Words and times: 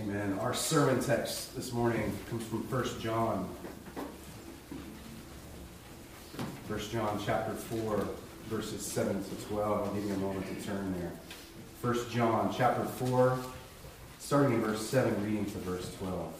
Amen. 0.00 0.38
Our 0.38 0.54
sermon 0.54 1.02
text 1.02 1.56
this 1.56 1.72
morning 1.72 2.16
comes 2.30 2.44
from 2.44 2.60
1 2.70 3.00
John. 3.00 3.48
1 6.68 6.80
John 6.92 7.20
chapter 7.24 7.52
4, 7.52 8.06
verses 8.46 8.86
7 8.86 9.24
to 9.24 9.46
12. 9.46 9.88
I'll 9.88 9.94
give 9.94 10.04
you 10.04 10.14
a 10.14 10.18
moment 10.18 10.46
to 10.46 10.64
turn 10.64 10.94
there. 10.98 11.10
1 11.80 12.10
John 12.10 12.54
chapter 12.56 12.84
4, 12.84 13.38
starting 14.20 14.54
in 14.54 14.60
verse 14.60 14.86
7, 14.86 15.24
reading 15.24 15.46
to 15.46 15.58
verse 15.58 15.92
12. 15.96 16.32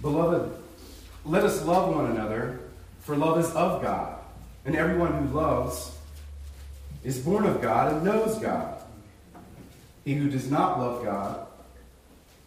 Beloved, 0.00 0.56
let 1.24 1.44
us 1.44 1.64
love 1.64 1.94
one 1.94 2.06
another, 2.10 2.58
for 3.02 3.14
love 3.16 3.38
is 3.38 3.49
of 3.60 3.82
God. 3.82 4.18
And 4.64 4.74
everyone 4.76 5.12
who 5.12 5.34
loves 5.34 5.96
is 7.04 7.18
born 7.18 7.46
of 7.46 7.62
God 7.62 7.92
and 7.92 8.04
knows 8.04 8.38
God. 8.38 8.78
He 10.04 10.14
who 10.14 10.28
does 10.28 10.50
not 10.50 10.78
love 10.78 11.04
God 11.04 11.46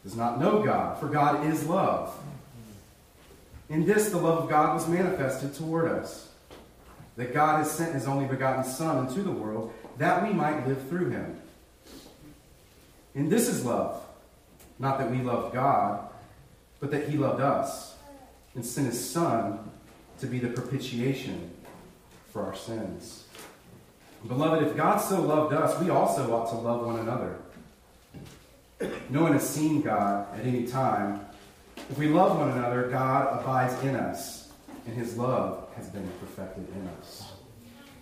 does 0.04 0.16
not 0.16 0.40
know 0.40 0.62
God, 0.62 1.00
for 1.00 1.08
God 1.08 1.46
is 1.48 1.66
love. 1.66 2.14
In 3.70 3.86
this, 3.86 4.10
the 4.10 4.18
love 4.18 4.44
of 4.44 4.50
God 4.50 4.74
was 4.74 4.88
manifested 4.88 5.56
toward 5.56 5.90
us 5.90 6.30
that 7.16 7.34
God 7.34 7.60
has 7.60 7.72
sent 7.72 7.94
his 7.94 8.08
only 8.08 8.26
begotten 8.26 8.64
Son 8.64 9.08
into 9.08 9.22
the 9.22 9.32
world 9.32 9.72
that 9.98 10.24
we 10.24 10.34
might 10.34 10.68
live 10.68 10.88
through 10.90 11.10
him. 11.10 11.40
And 13.16 13.32
this 13.32 13.48
is 13.48 13.64
love, 13.64 14.04
not 14.80 14.98
that 14.98 15.12
we 15.12 15.20
love 15.20 15.54
God, 15.54 16.08
but 16.80 16.92
that 16.92 17.08
he 17.08 17.18
loved 17.18 17.40
us 17.40 17.96
and 18.56 18.66
sent 18.66 18.88
his 18.88 19.10
Son 19.10 19.60
to 20.20 20.28
be 20.28 20.40
the 20.40 20.50
propitiation 20.50 21.52
for 22.32 22.44
our 22.46 22.56
sins. 22.56 23.26
Beloved, 24.28 24.66
if 24.68 24.78
God 24.78 24.98
so 24.98 25.22
loved 25.22 25.54
us, 25.54 25.80
we 25.82 25.90
also 25.90 26.34
ought 26.34 26.50
to 26.50 26.56
love 26.56 26.86
one 26.86 27.00
another. 27.00 27.38
No 29.10 29.24
one 29.24 29.34
has 29.34 29.48
seen 29.48 29.82
God 29.82 30.28
at 30.34 30.46
any 30.46 30.66
time. 30.66 31.26
If 31.90 31.98
we 31.98 32.08
love 32.08 32.38
one 32.38 32.52
another, 32.52 32.90
God 32.90 33.42
abides 33.42 33.82
in 33.84 33.96
us, 33.96 34.52
and 34.86 34.96
his 34.96 35.18
love 35.18 35.68
has 35.76 35.90
been 35.90 36.10
perfected 36.20 36.68
in 36.74 36.88
us. 37.00 37.32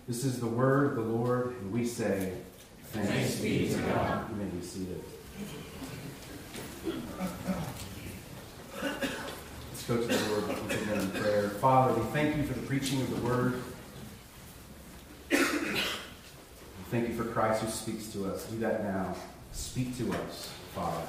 This 0.06 0.24
is 0.24 0.40
the 0.40 0.46
word 0.46 0.90
of 0.90 0.96
the 0.96 1.12
Lord, 1.12 1.56
and 1.60 1.72
we 1.72 1.84
say, 1.84 2.32
Thanks, 2.92 3.10
Thanks 3.10 3.36
be 3.40 3.68
to 3.68 3.78
God. 3.78 4.30
You 4.30 4.36
may 4.36 4.44
be 4.44 4.60
seated. 4.62 5.02
Let's 9.88 10.06
go 10.06 10.14
to 10.14 10.16
the 10.16 10.30
Lord 10.30 10.44
again 10.70 11.00
in 11.00 11.10
prayer. 11.10 11.48
Father, 11.48 11.94
we 11.94 12.04
thank 12.12 12.36
you 12.36 12.44
for 12.44 12.52
the 12.52 12.64
preaching 12.68 13.00
of 13.00 13.10
the 13.10 13.26
word. 13.26 13.60
Thank 16.92 17.08
you 17.08 17.14
for 17.16 17.24
Christ 17.24 17.62
who 17.64 17.68
speaks 17.68 18.06
to 18.12 18.30
us. 18.30 18.44
Do 18.44 18.60
that 18.60 18.84
now. 18.84 19.16
Speak 19.50 19.96
to 19.98 20.12
us, 20.12 20.52
Father. 20.72 21.02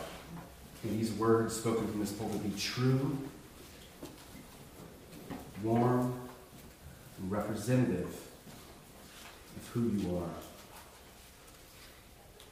May 0.83 0.89
these 0.89 1.11
words 1.11 1.55
spoken 1.55 1.87
from 1.87 1.99
this 1.99 2.13
pulpit 2.13 2.41
be 2.41 2.59
true, 2.59 3.15
warm, 5.61 6.19
and 7.19 7.31
representative 7.31 8.07
of 9.55 9.67
who 9.73 9.89
you 9.89 10.17
are. 10.17 10.29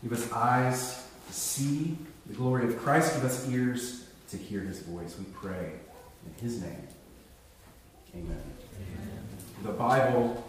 Give 0.03 0.13
us 0.13 0.31
eyes 0.31 1.03
to 1.27 1.33
see 1.33 1.97
the 2.27 2.35
glory 2.35 2.65
of 2.65 2.77
Christ. 2.77 3.15
Give 3.15 3.25
us 3.25 3.49
ears 3.49 4.05
to 4.29 4.37
hear 4.37 4.59
his 4.59 4.81
voice. 4.81 5.15
We 5.17 5.25
pray 5.33 5.71
in 6.25 6.43
his 6.43 6.61
name. 6.61 6.87
Amen. 8.15 8.41
Amen. 8.75 9.27
The 9.63 9.71
Bible 9.71 10.43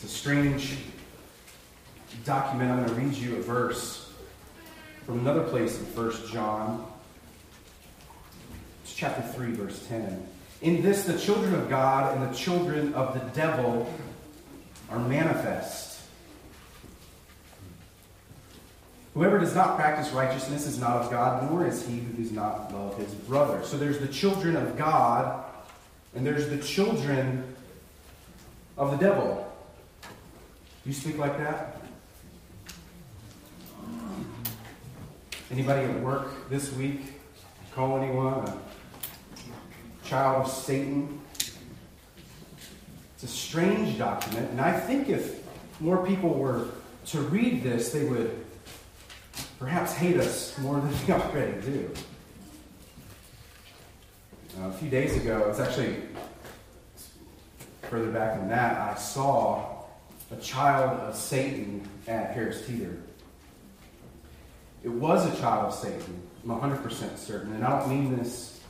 it's 0.00 0.12
a 0.12 0.16
strange 0.16 0.76
document. 2.24 2.70
I'm 2.70 2.86
going 2.86 2.88
to 2.88 2.94
read 2.94 3.14
you 3.14 3.34
a 3.34 3.42
verse 3.42 4.12
from 5.04 5.18
another 5.18 5.42
place 5.42 5.76
in 5.76 5.86
1 5.86 6.28
John. 6.30 6.86
It's 8.84 8.94
chapter 8.94 9.22
3, 9.22 9.54
verse 9.54 9.84
10. 9.88 10.24
In 10.62 10.82
this, 10.82 11.04
the 11.04 11.18
children 11.18 11.52
of 11.56 11.68
God 11.68 12.16
and 12.16 12.30
the 12.30 12.36
children 12.38 12.94
of 12.94 13.12
the 13.12 13.26
devil 13.30 13.92
are 14.88 15.00
manifest. 15.00 15.87
Whoever 19.18 19.40
does 19.40 19.52
not 19.52 19.74
practice 19.74 20.12
righteousness 20.12 20.64
is 20.64 20.78
not 20.78 21.02
of 21.02 21.10
God, 21.10 21.50
nor 21.50 21.66
is 21.66 21.84
he 21.84 21.98
who 21.98 22.22
does 22.22 22.30
not 22.30 22.72
love 22.72 22.96
his 22.96 23.12
brother. 23.12 23.64
So 23.64 23.76
there's 23.76 23.98
the 23.98 24.06
children 24.06 24.54
of 24.54 24.78
God, 24.78 25.44
and 26.14 26.24
there's 26.24 26.48
the 26.48 26.58
children 26.58 27.42
of 28.76 28.92
the 28.92 28.96
devil. 28.96 29.52
You 30.86 30.92
speak 30.92 31.18
like 31.18 31.36
that? 31.38 31.82
Anybody 35.50 35.90
at 35.90 36.00
work 36.00 36.48
this 36.48 36.72
week 36.74 37.00
call 37.74 37.98
anyone 37.98 38.34
a 38.44 38.56
child 40.06 40.46
of 40.46 40.52
Satan? 40.52 41.20
It's 43.16 43.24
a 43.24 43.26
strange 43.26 43.98
document, 43.98 44.48
and 44.52 44.60
I 44.60 44.78
think 44.78 45.08
if 45.08 45.42
more 45.80 46.06
people 46.06 46.34
were 46.34 46.68
to 47.06 47.20
read 47.20 47.64
this, 47.64 47.90
they 47.90 48.04
would 48.04 48.44
perhaps 49.58 49.94
hate 49.94 50.16
us 50.16 50.56
more 50.58 50.80
than 50.80 50.92
they 51.06 51.12
already 51.12 51.60
do. 51.60 51.94
Uh, 54.60 54.68
a 54.68 54.72
few 54.72 54.88
days 54.88 55.16
ago, 55.16 55.46
it's 55.48 55.60
actually 55.60 55.96
further 57.88 58.10
back 58.10 58.38
than 58.38 58.48
that, 58.48 58.76
I 58.76 58.94
saw 58.96 59.84
a 60.30 60.36
child 60.36 61.00
of 61.00 61.16
Satan 61.16 61.88
at 62.06 62.32
Harris 62.32 62.66
Teeter. 62.66 62.98
It 64.82 64.90
was 64.90 65.26
a 65.26 65.40
child 65.40 65.66
of 65.66 65.74
Satan. 65.74 66.22
I'm 66.44 66.50
100% 66.50 67.16
certain. 67.16 67.54
And 67.54 67.64
I 67.64 67.78
don't 67.78 67.88
mean 67.88 68.16
this, 68.16 68.60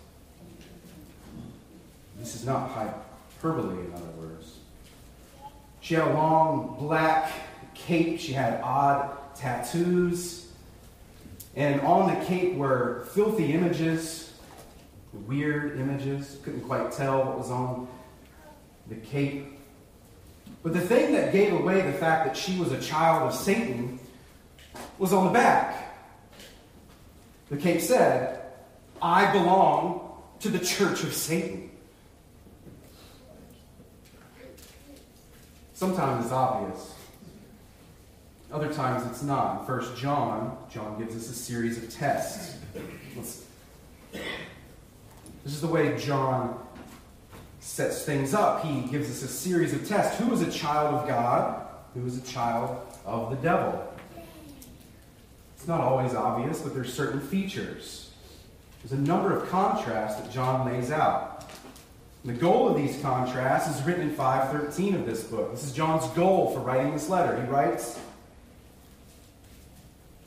this 2.19 2.35
is 2.35 2.47
not 2.47 2.71
hyperbole, 2.71 3.87
in 3.87 3.93
other 3.93 4.05
words. 4.19 4.59
She 5.81 5.95
had 5.95 6.07
a 6.09 6.13
long 6.13 6.77
black 6.79 7.31
cape. 7.75 8.21
She 8.21 8.33
had 8.33 8.61
odd 8.63 9.35
tattoos. 9.35 10.48
And 11.59 11.81
on 11.81 12.09
the 12.09 12.25
cape 12.25 12.55
were 12.55 13.05
filthy 13.15 13.53
images, 13.53 14.33
weird 15.13 15.81
images. 15.81 16.39
Couldn't 16.45 16.61
quite 16.61 16.93
tell 16.93 17.25
what 17.25 17.37
was 17.37 17.51
on 17.51 17.89
the 18.87 18.95
cape. 18.95 19.59
But 20.63 20.73
the 20.73 20.81
thing 20.81 21.13
that 21.15 21.33
gave 21.33 21.53
away 21.53 21.81
the 21.81 21.99
fact 21.99 22.27
that 22.27 22.37
she 22.37 22.57
was 22.61 22.71
a 22.71 22.81
child 22.81 23.25
of 23.25 23.35
Satan 23.35 23.99
was 25.01 25.13
on 25.13 25.27
the 25.27 25.33
back. 25.33 25.97
The 27.51 27.57
cape 27.57 27.81
said, 27.81 28.41
I 29.03 29.33
belong 29.33 30.13
to 30.39 30.51
the 30.51 30.61
church 30.61 31.03
of 31.03 31.13
Satan. 31.13 31.71
Sometimes 35.75 36.27
it's 36.27 36.33
obvious. 36.33 36.98
Other 38.51 38.73
times 38.73 39.07
it's 39.07 39.23
not. 39.23 39.67
First 39.67 39.97
John, 39.97 40.57
John 40.71 40.99
gives 40.99 41.15
us 41.15 41.29
a 41.29 41.35
series 41.35 41.77
of 41.77 41.91
tests. 41.91 42.57
Let's, 43.15 43.45
this 44.13 45.53
is 45.53 45.61
the 45.61 45.67
way 45.67 45.99
John 45.99 46.59
sets 47.61 48.05
things 48.05 48.33
up. 48.33 48.65
He 48.65 48.81
gives 48.83 49.11
us 49.11 49.23
a 49.23 49.29
series 49.29 49.75
of 49.75 49.87
tests. 49.87 50.19
Who 50.19 50.33
is 50.33 50.41
a 50.41 50.51
child 50.51 50.95
of 50.95 51.07
God? 51.07 51.67
Who 51.93 52.07
is 52.07 52.17
a 52.17 52.23
child 52.23 52.81
of 53.05 53.31
the 53.31 53.37
devil? 53.37 53.87
It's 55.55 55.69
not 55.69 55.83
always 55.83 56.15
obvious, 56.15 56.63
but 56.63 56.73
there's 56.73 56.93
certain 56.93 57.21
features. 57.21 58.13
There's 58.83 58.99
a 58.99 59.03
number 59.03 59.37
of 59.37 59.51
contrasts 59.51 60.19
that 60.21 60.33
John 60.33 60.67
lays 60.67 60.91
out. 60.91 61.45
the 62.25 62.33
goal 62.33 62.69
of 62.69 62.77
these 62.77 63.01
contrasts 63.03 63.69
is 63.69 63.83
written 63.85 64.09
in 64.09 64.15
513 64.15 64.95
of 64.95 65.05
this 65.05 65.25
book. 65.25 65.51
This 65.51 65.65
is 65.65 65.73
John's 65.73 66.07
goal 66.09 66.51
for 66.53 66.61
writing 66.61 66.93
this 66.93 67.09
letter. 67.09 67.41
He 67.41 67.49
writes 67.49 67.99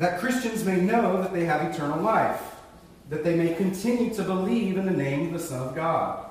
that 0.02 0.20
Christians 0.20 0.66
may 0.66 0.82
know 0.82 1.22
that 1.22 1.32
they 1.32 1.46
have 1.46 1.74
eternal 1.74 2.02
life, 2.02 2.42
that 3.10 3.24
they 3.24 3.36
may 3.36 3.54
continue 3.54 4.14
to 4.16 4.24
believe 4.24 4.78
in 4.78 4.86
the 4.86 4.92
name 4.92 5.28
of 5.28 5.34
the 5.34 5.40
Son 5.40 5.68
of 5.68 5.76
God 5.76 6.26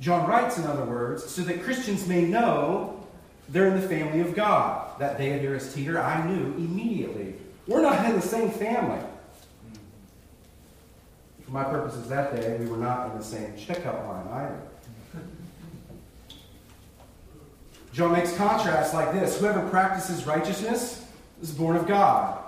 John 0.00 0.26
writes, 0.26 0.56
in 0.56 0.64
other 0.64 0.84
words, 0.84 1.24
so 1.24 1.42
that 1.42 1.62
Christians 1.62 2.08
may 2.08 2.22
know 2.22 3.06
they're 3.50 3.68
in 3.68 3.78
the 3.78 3.86
family 3.86 4.20
of 4.20 4.34
God. 4.34 4.98
That 4.98 5.18
day 5.18 5.32
at 5.34 5.42
Harris 5.42 5.74
Teeter, 5.74 6.00
I 6.00 6.26
knew 6.26 6.54
immediately. 6.54 7.34
We're 7.66 7.82
not 7.82 8.04
in 8.06 8.16
the 8.16 8.22
same 8.22 8.50
family. 8.50 9.00
For 11.44 11.50
my 11.50 11.64
purposes 11.64 12.08
that 12.08 12.34
day, 12.34 12.56
we 12.58 12.66
were 12.66 12.78
not 12.78 13.10
in 13.10 13.18
the 13.18 13.24
same 13.24 13.52
checkout 13.52 14.06
line 14.08 14.26
either. 14.32 14.62
John 17.92 18.12
makes 18.12 18.34
contrasts 18.36 18.94
like 18.94 19.12
this 19.12 19.38
Whoever 19.38 19.68
practices 19.68 20.26
righteousness 20.26 21.04
is 21.40 21.52
born 21.52 21.76
of 21.76 21.86
God. 21.86 22.38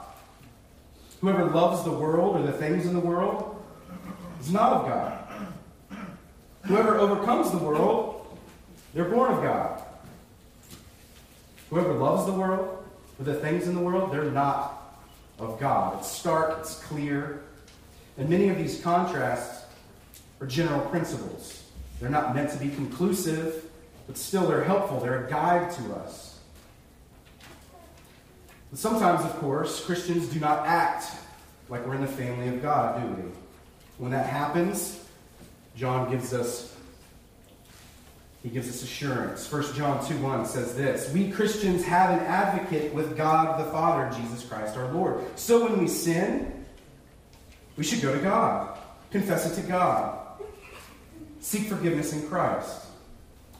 Whoever 1.21 1.44
loves 1.47 1.85
the 1.85 1.91
world 1.91 2.37
or 2.37 2.43
the 2.47 2.53
things 2.53 2.87
in 2.87 2.94
the 2.94 3.00
world 3.00 3.62
is 4.41 4.50
not 4.50 4.73
of 4.73 4.87
God. 4.87 5.19
Whoever 6.67 6.99
overcomes 6.99 7.50
the 7.50 7.59
world, 7.59 8.39
they're 8.94 9.05
born 9.05 9.33
of 9.33 9.43
God. 9.43 9.83
Whoever 11.71 11.93
loves 11.94 12.27
the 12.27 12.33
world 12.33 12.85
or 13.19 13.25
the 13.25 13.35
things 13.35 13.67
in 13.67 13.75
the 13.75 13.81
world, 13.81 14.12
they're 14.12 14.31
not 14.31 14.99
of 15.39 15.59
God. 15.59 15.99
It's 15.99 16.11
stark, 16.11 16.59
it's 16.61 16.79
clear. 16.81 17.43
And 18.19 18.29
many 18.29 18.49
of 18.49 18.59
these 18.59 18.81
contrasts 18.81 19.65
are 20.41 20.47
general 20.47 20.81
principles. 20.87 21.62
They're 22.00 22.11
not 22.11 22.35
meant 22.35 22.50
to 22.50 22.59
be 22.59 22.69
conclusive, 22.69 23.71
but 24.06 24.17
still 24.17 24.47
they're 24.47 24.65
helpful. 24.65 25.00
They're 25.00 25.25
a 25.25 25.31
guide 25.31 25.71
to 25.73 25.94
us. 25.94 26.31
But 28.72 28.78
sometimes, 28.78 29.22
of 29.22 29.36
course, 29.36 29.84
Christians 29.84 30.26
do 30.28 30.40
not 30.40 30.66
act 30.66 31.04
like 31.69 31.86
we're 31.86 31.94
in 31.94 32.00
the 32.00 32.06
family 32.06 32.48
of 32.48 32.62
God, 32.62 33.02
do 33.02 33.22
we? 33.22 33.28
When 33.98 34.12
that 34.12 34.26
happens, 34.26 35.04
John 35.76 36.10
gives 36.10 36.32
us 36.32 36.70
he 38.42 38.48
gives 38.48 38.69
us 38.69 38.82
assurance. 38.82 39.50
1 39.52 39.74
John 39.74 40.04
2 40.04 40.16
1 40.19 40.46
says 40.46 40.74
this 40.74 41.12
We 41.12 41.30
Christians 41.30 41.84
have 41.84 42.19
an 42.19 42.26
advocate 42.26 42.92
with 42.94 43.16
God 43.16 43.60
the 43.60 43.70
Father, 43.70 44.10
Jesus 44.19 44.44
Christ 44.44 44.76
our 44.76 44.90
Lord. 44.90 45.22
So 45.38 45.64
when 45.64 45.78
we 45.78 45.86
sin, 45.86 46.64
we 47.76 47.84
should 47.84 48.00
go 48.00 48.12
to 48.12 48.20
God, 48.20 48.78
confess 49.10 49.46
it 49.46 49.60
to 49.62 49.69
God, 49.69 50.19
seek 51.40 51.69
forgiveness 51.69 52.14
in 52.14 52.26
Christ. 52.26 52.86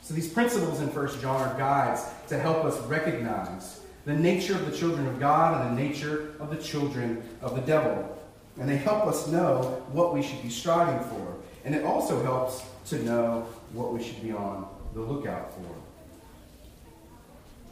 So 0.03 0.15
these 0.15 0.33
principles 0.33 0.81
in 0.81 0.89
1 0.89 1.21
John 1.21 1.49
are 1.49 1.57
guides 1.57 2.03
to 2.29 2.39
help 2.39 2.65
us 2.65 2.77
recognize 2.87 3.82
the 4.05 4.15
nature 4.15 4.55
of 4.55 4.71
the 4.71 4.77
children 4.77 5.07
of 5.07 5.21
God 5.21 5.67
and 5.67 5.77
the 5.77 5.83
nature 5.83 6.35
of 6.41 6.51
the 6.51 6.57
children 6.57 7.23
of 7.41 7.55
the 7.55 7.63
devil. 7.63 8.19
And 8.59 8.69
they 8.69 8.77
help 8.77 9.07
us 9.07 9.29
know 9.29 9.83
what 9.93 10.13
we 10.13 10.23
should 10.23 10.43
be 10.43 10.51
striving 10.51 11.01
for. 11.09 11.37
And 11.65 11.75
it 11.75 11.85
also 11.85 12.23
helps 12.23 12.63
to 12.87 13.03
know 13.03 13.47
what 13.73 13.93
we 13.93 14.03
should 14.03 14.23
be 14.23 14.33
on 14.33 14.69
the 14.95 15.01
lookout 15.01 15.55
for. 15.55 15.75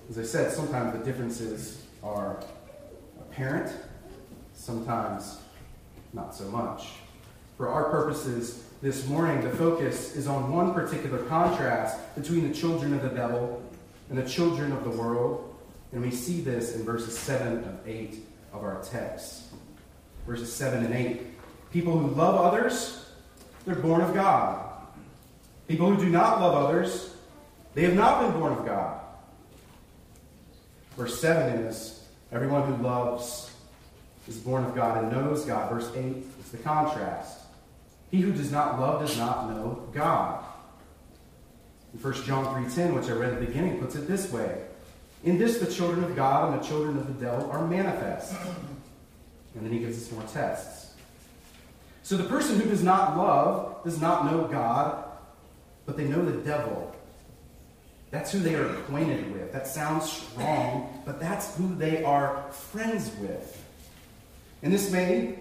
As 0.08 0.18
I 0.18 0.22
said, 0.22 0.52
sometimes 0.52 0.98
the 0.98 1.04
differences 1.04 1.84
are 2.02 2.42
apparent, 3.20 3.72
sometimes 4.54 5.38
not 6.12 6.34
so 6.34 6.44
much. 6.44 6.88
For 7.56 7.68
our 7.68 7.90
purposes 7.90 8.64
this 8.80 9.06
morning, 9.06 9.42
the 9.42 9.50
focus 9.50 10.16
is 10.16 10.26
on 10.26 10.52
one 10.52 10.72
particular 10.72 11.18
contrast 11.24 11.98
between 12.14 12.48
the 12.48 12.54
children 12.54 12.94
of 12.94 13.02
the 13.02 13.10
devil 13.10 13.62
and 14.08 14.18
the 14.18 14.28
children 14.28 14.72
of 14.72 14.82
the 14.84 14.90
world. 14.90 15.49
And 15.92 16.02
we 16.02 16.10
see 16.10 16.40
this 16.40 16.76
in 16.76 16.84
verses 16.84 17.18
7 17.18 17.64
and 17.64 17.78
8 17.86 18.16
of 18.52 18.62
our 18.62 18.82
text. 18.82 19.42
Verses 20.26 20.52
7 20.52 20.84
and 20.84 20.94
8. 20.94 21.22
People 21.72 21.98
who 21.98 22.08
love 22.14 22.36
others, 22.36 23.10
they're 23.66 23.74
born 23.74 24.00
of 24.00 24.14
God. 24.14 24.66
People 25.68 25.92
who 25.92 26.02
do 26.02 26.10
not 26.10 26.40
love 26.40 26.54
others, 26.54 27.14
they 27.74 27.82
have 27.82 27.94
not 27.94 28.22
been 28.22 28.40
born 28.40 28.52
of 28.52 28.66
God. 28.66 29.00
Verse 30.96 31.20
7 31.20 31.60
is 31.64 32.04
everyone 32.32 32.66
who 32.66 32.82
loves 32.82 33.50
is 34.28 34.36
born 34.36 34.64
of 34.64 34.74
God 34.74 35.02
and 35.02 35.12
knows 35.12 35.44
God. 35.44 35.70
Verse 35.70 35.90
8 35.94 36.04
is 36.40 36.50
the 36.50 36.58
contrast. 36.58 37.40
He 38.10 38.20
who 38.20 38.32
does 38.32 38.50
not 38.52 38.80
love 38.80 39.00
does 39.06 39.16
not 39.16 39.50
know 39.50 39.88
God. 39.92 40.44
In 41.92 42.00
1 42.00 42.14
John 42.24 42.44
3.10, 42.46 42.94
which 42.94 43.08
I 43.08 43.12
read 43.12 43.32
at 43.32 43.40
the 43.40 43.46
beginning, 43.46 43.80
puts 43.80 43.94
it 43.94 44.06
this 44.06 44.32
way. 44.32 44.62
In 45.22 45.38
this 45.38 45.58
the 45.58 45.70
children 45.70 46.04
of 46.04 46.16
God 46.16 46.52
and 46.52 46.62
the 46.62 46.66
children 46.66 46.96
of 46.96 47.06
the 47.06 47.24
devil 47.24 47.50
are 47.50 47.66
manifest. 47.66 48.34
And 49.54 49.64
then 49.64 49.72
he 49.72 49.78
gives 49.78 49.98
us 49.98 50.12
more 50.12 50.22
tests. 50.32 50.94
So 52.02 52.16
the 52.16 52.24
person 52.24 52.58
who 52.58 52.68
does 52.68 52.82
not 52.82 53.16
love 53.16 53.84
does 53.84 54.00
not 54.00 54.24
know 54.26 54.44
God, 54.44 55.04
but 55.86 55.96
they 55.96 56.04
know 56.04 56.24
the 56.24 56.38
devil. 56.38 56.94
That's 58.10 58.32
who 58.32 58.40
they 58.40 58.54
are 58.54 58.66
acquainted 58.66 59.32
with. 59.32 59.52
That 59.52 59.66
sounds 59.66 60.10
strong, 60.10 61.02
but 61.04 61.20
that's 61.20 61.56
who 61.56 61.74
they 61.76 62.02
are 62.02 62.50
friends 62.50 63.10
with. 63.20 63.64
And 64.62 64.72
this 64.72 64.90
may 64.90 65.38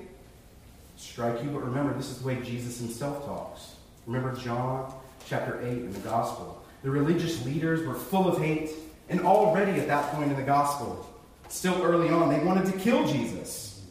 strike 0.98 1.44
you, 1.44 1.50
but 1.50 1.64
remember, 1.64 1.94
this 1.94 2.10
is 2.10 2.20
the 2.20 2.28
way 2.28 2.42
Jesus 2.42 2.80
himself 2.80 3.26
talks. 3.26 3.76
Remember 4.06 4.36
John 4.36 4.94
chapter 5.26 5.60
8 5.62 5.68
in 5.68 5.94
the 5.94 6.00
gospel. 6.00 6.64
The 6.84 6.92
religious 6.92 7.44
leaders 7.46 7.86
were 7.86 7.96
full 7.96 8.28
of 8.28 8.40
hate, 8.40 8.72
and 9.10 9.22
already 9.22 9.80
at 9.80 9.88
that 9.88 10.14
point 10.14 10.32
in 10.32 10.38
the 10.38 10.44
gospel, 10.44 11.08
still 11.48 11.82
early 11.84 12.10
on, 12.10 12.30
they 12.30 12.44
wanted 12.44 12.72
to 12.72 12.78
kill 12.80 13.08
Jesus. 13.08 13.86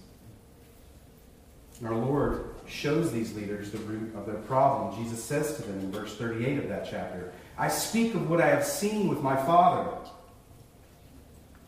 And 1.79 1.89
our 1.89 1.97
Lord 1.97 2.55
shows 2.67 3.13
these 3.13 3.35
leaders 3.35 3.71
the 3.71 3.79
root 3.79 4.15
of 4.15 4.27
their 4.27 4.37
problem. 4.37 5.03
Jesus 5.03 5.23
says 5.23 5.57
to 5.57 5.63
them 5.63 5.81
in 5.81 5.93
verse 5.93 6.17
38 6.17 6.59
of 6.59 6.69
that 6.69 6.87
chapter, 6.89 7.33
I 7.57 7.69
speak 7.69 8.15
of 8.15 8.29
what 8.31 8.41
I 8.41 8.49
have 8.49 8.65
seen 8.65 9.09
with 9.09 9.21
my 9.21 9.37
Father, 9.37 9.91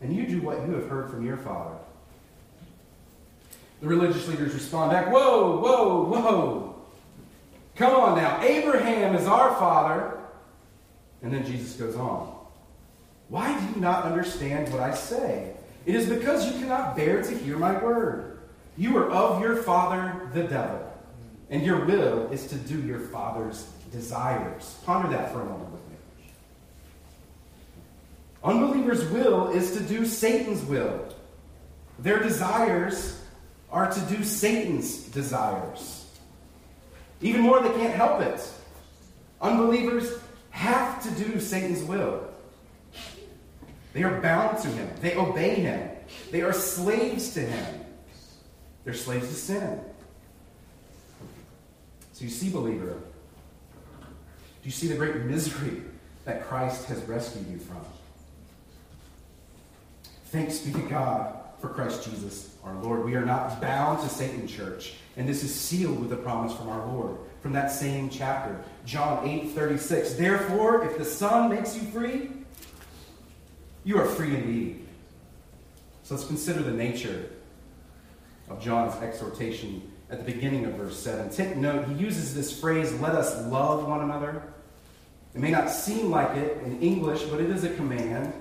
and 0.01 0.15
you 0.15 0.27
do 0.27 0.41
what 0.41 0.67
you 0.67 0.75
have 0.75 0.89
heard 0.89 1.11
from 1.11 1.27
your 1.27 1.37
Father. 1.37 1.77
The 3.81 3.89
religious 3.89 4.29
leaders 4.29 4.53
respond 4.53 4.93
back, 4.93 5.11
Whoa, 5.11 5.59
whoa, 5.59 6.05
whoa. 6.05 6.71
Come 7.77 7.95
on 7.95 8.17
now. 8.17 8.43
Abraham 8.43 9.15
is 9.15 9.27
our 9.27 9.55
father. 9.55 10.19
And 11.23 11.33
then 11.33 11.47
Jesus 11.47 11.77
goes 11.77 11.97
on. 11.97 12.30
Why 13.31 13.59
do 13.59 13.75
you 13.75 13.81
not 13.81 14.05
understand 14.05 14.71
what 14.71 14.83
I 14.83 14.95
say? 14.95 15.55
It 15.87 15.95
is 15.95 16.07
because 16.07 16.47
you 16.47 16.61
cannot 16.61 16.97
bear 16.97 17.23
to 17.23 17.39
hear 17.39 17.57
my 17.57 17.83
word. 17.83 18.41
You 18.77 18.99
are 18.99 19.11
of 19.11 19.41
your 19.41 19.57
father, 19.57 20.29
the 20.35 20.45
devil 20.45 20.91
and 21.51 21.65
your 21.65 21.85
will 21.85 22.31
is 22.31 22.47
to 22.47 22.55
do 22.55 22.81
your 22.81 23.01
Father's 23.01 23.65
desires. 23.91 24.79
Ponder 24.87 25.09
that 25.09 25.33
for 25.33 25.43
a 25.43 25.45
moment 25.45 25.73
with 25.73 25.89
me. 25.89 25.97
Unbelievers' 28.43 29.05
will 29.11 29.51
is 29.51 29.73
to 29.73 29.81
do 29.81 30.07
Satan's 30.07 30.63
will. 30.63 31.13
Their 31.99 32.23
desires 32.23 33.21
are 33.71 33.91
to 33.91 34.01
do 34.03 34.23
Satan's 34.23 35.03
desires. 35.09 36.07
Even 37.21 37.43
more, 37.43 37.61
they 37.61 37.71
can't 37.71 37.95
help 37.95 38.23
it. 38.23 38.41
Unbelievers 39.43 40.19
have 40.51 41.03
to 41.03 41.11
do 41.25 41.41
Satan's 41.41 41.83
will. 41.83 42.30
They 43.93 44.03
are 44.05 44.21
bound 44.21 44.59
to 44.59 44.69
him, 44.69 44.89
they 45.01 45.17
obey 45.17 45.55
him, 45.55 45.91
they 46.31 46.43
are 46.43 46.53
slaves 46.53 47.35
to 47.35 47.41
him. 47.41 47.81
They're 48.85 48.95
slaves 48.95 49.29
to 49.29 49.35
sin. 49.35 49.81
So 52.13 52.25
you 52.25 52.31
see, 52.31 52.51
believer, 52.51 52.97
do 54.01 54.65
you 54.65 54.71
see 54.71 54.89
the 54.89 54.97
great 54.97 55.17
misery 55.17 55.83
that 56.25 56.47
Christ 56.47 56.87
has 56.87 57.03
rescued 57.05 57.49
you 57.49 57.59
from? 57.59 57.81
Thanks 60.27 60.59
be 60.61 60.73
to 60.73 60.89
God 60.89 61.37
for 61.61 61.69
Christ 61.69 62.05
Jesus, 62.05 62.55
our 62.65 62.75
Lord. 62.83 63.05
We 63.05 63.15
are 63.17 63.25
not 63.25 63.61
bound 63.61 64.01
to 64.03 64.09
Satan, 64.09 64.47
church, 64.47 64.95
and 65.17 65.29
this 65.29 65.43
is 65.43 65.55
sealed 65.55 66.01
with 66.01 66.13
a 66.13 66.17
promise 66.17 66.55
from 66.57 66.69
our 66.69 66.87
Lord. 66.87 67.17
From 67.43 67.53
that 67.55 67.73
same 67.73 68.11
chapter, 68.11 68.63
John 68.85 69.27
8 69.27 69.51
36. 69.53 70.15
Therefore, 70.15 70.85
if 70.85 70.99
the 70.99 71.05
Son 71.07 71.49
makes 71.49 71.75
you 71.75 71.83
free, 71.91 72.29
you 73.91 73.99
are 73.99 74.07
free 74.07 74.37
indeed. 74.37 74.87
So 76.05 76.15
let's 76.15 76.25
consider 76.25 76.63
the 76.63 76.71
nature 76.71 77.29
of 78.49 78.63
John's 78.63 78.95
exhortation 79.03 79.83
at 80.09 80.25
the 80.25 80.33
beginning 80.33 80.65
of 80.65 80.75
verse 80.75 80.97
7. 80.97 81.29
Take 81.31 81.57
note, 81.57 81.89
he 81.89 81.95
uses 81.95 82.33
this 82.33 82.59
phrase, 82.59 82.93
let 83.01 83.17
us 83.17 83.45
love 83.47 83.89
one 83.89 84.03
another. 84.03 84.45
It 85.35 85.41
may 85.41 85.51
not 85.51 85.71
seem 85.71 86.09
like 86.09 86.37
it 86.37 86.63
in 86.63 86.81
English, 86.81 87.25
but 87.25 87.41
it 87.41 87.51
is 87.51 87.65
a 87.65 87.71
command. 87.75 88.33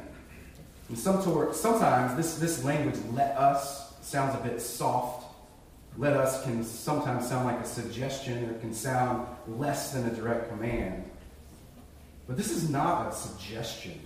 And 0.88 0.98
sometimes 0.98 2.16
this, 2.16 2.36
this 2.36 2.64
language, 2.64 2.98
let 3.14 3.36
us, 3.36 4.00
sounds 4.02 4.36
a 4.40 4.48
bit 4.48 4.62
soft. 4.62 5.26
Let 5.98 6.14
us 6.14 6.44
can 6.44 6.64
sometimes 6.64 7.28
sound 7.28 7.46
like 7.46 7.60
a 7.60 7.66
suggestion 7.66 8.52
or 8.52 8.54
can 8.60 8.72
sound 8.72 9.28
less 9.48 9.94
than 9.94 10.06
a 10.06 10.12
direct 10.12 10.50
command. 10.50 11.10
But 12.28 12.38
this 12.38 12.52
is 12.52 12.70
not 12.70 13.12
a 13.12 13.16
suggestion. 13.16 14.00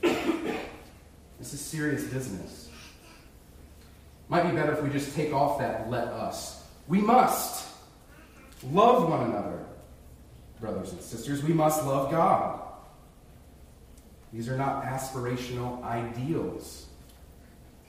This 1.43 1.55
is 1.55 1.59
serious 1.59 2.05
business. 2.05 2.69
Might 4.29 4.49
be 4.49 4.55
better 4.55 4.71
if 4.71 4.81
we 4.81 4.89
just 4.89 5.13
take 5.13 5.33
off 5.33 5.59
that 5.59 5.89
let 5.89 6.07
us 6.07 6.63
we 6.87 7.01
must 7.01 7.67
love 8.71 9.09
one 9.09 9.29
another, 9.29 9.65
brothers 10.61 10.93
and 10.93 11.01
sisters. 11.01 11.43
We 11.43 11.51
must 11.51 11.83
love 11.83 12.09
God. 12.09 12.61
These 14.31 14.47
are 14.47 14.55
not 14.55 14.85
aspirational 14.85 15.83
ideals. 15.83 16.85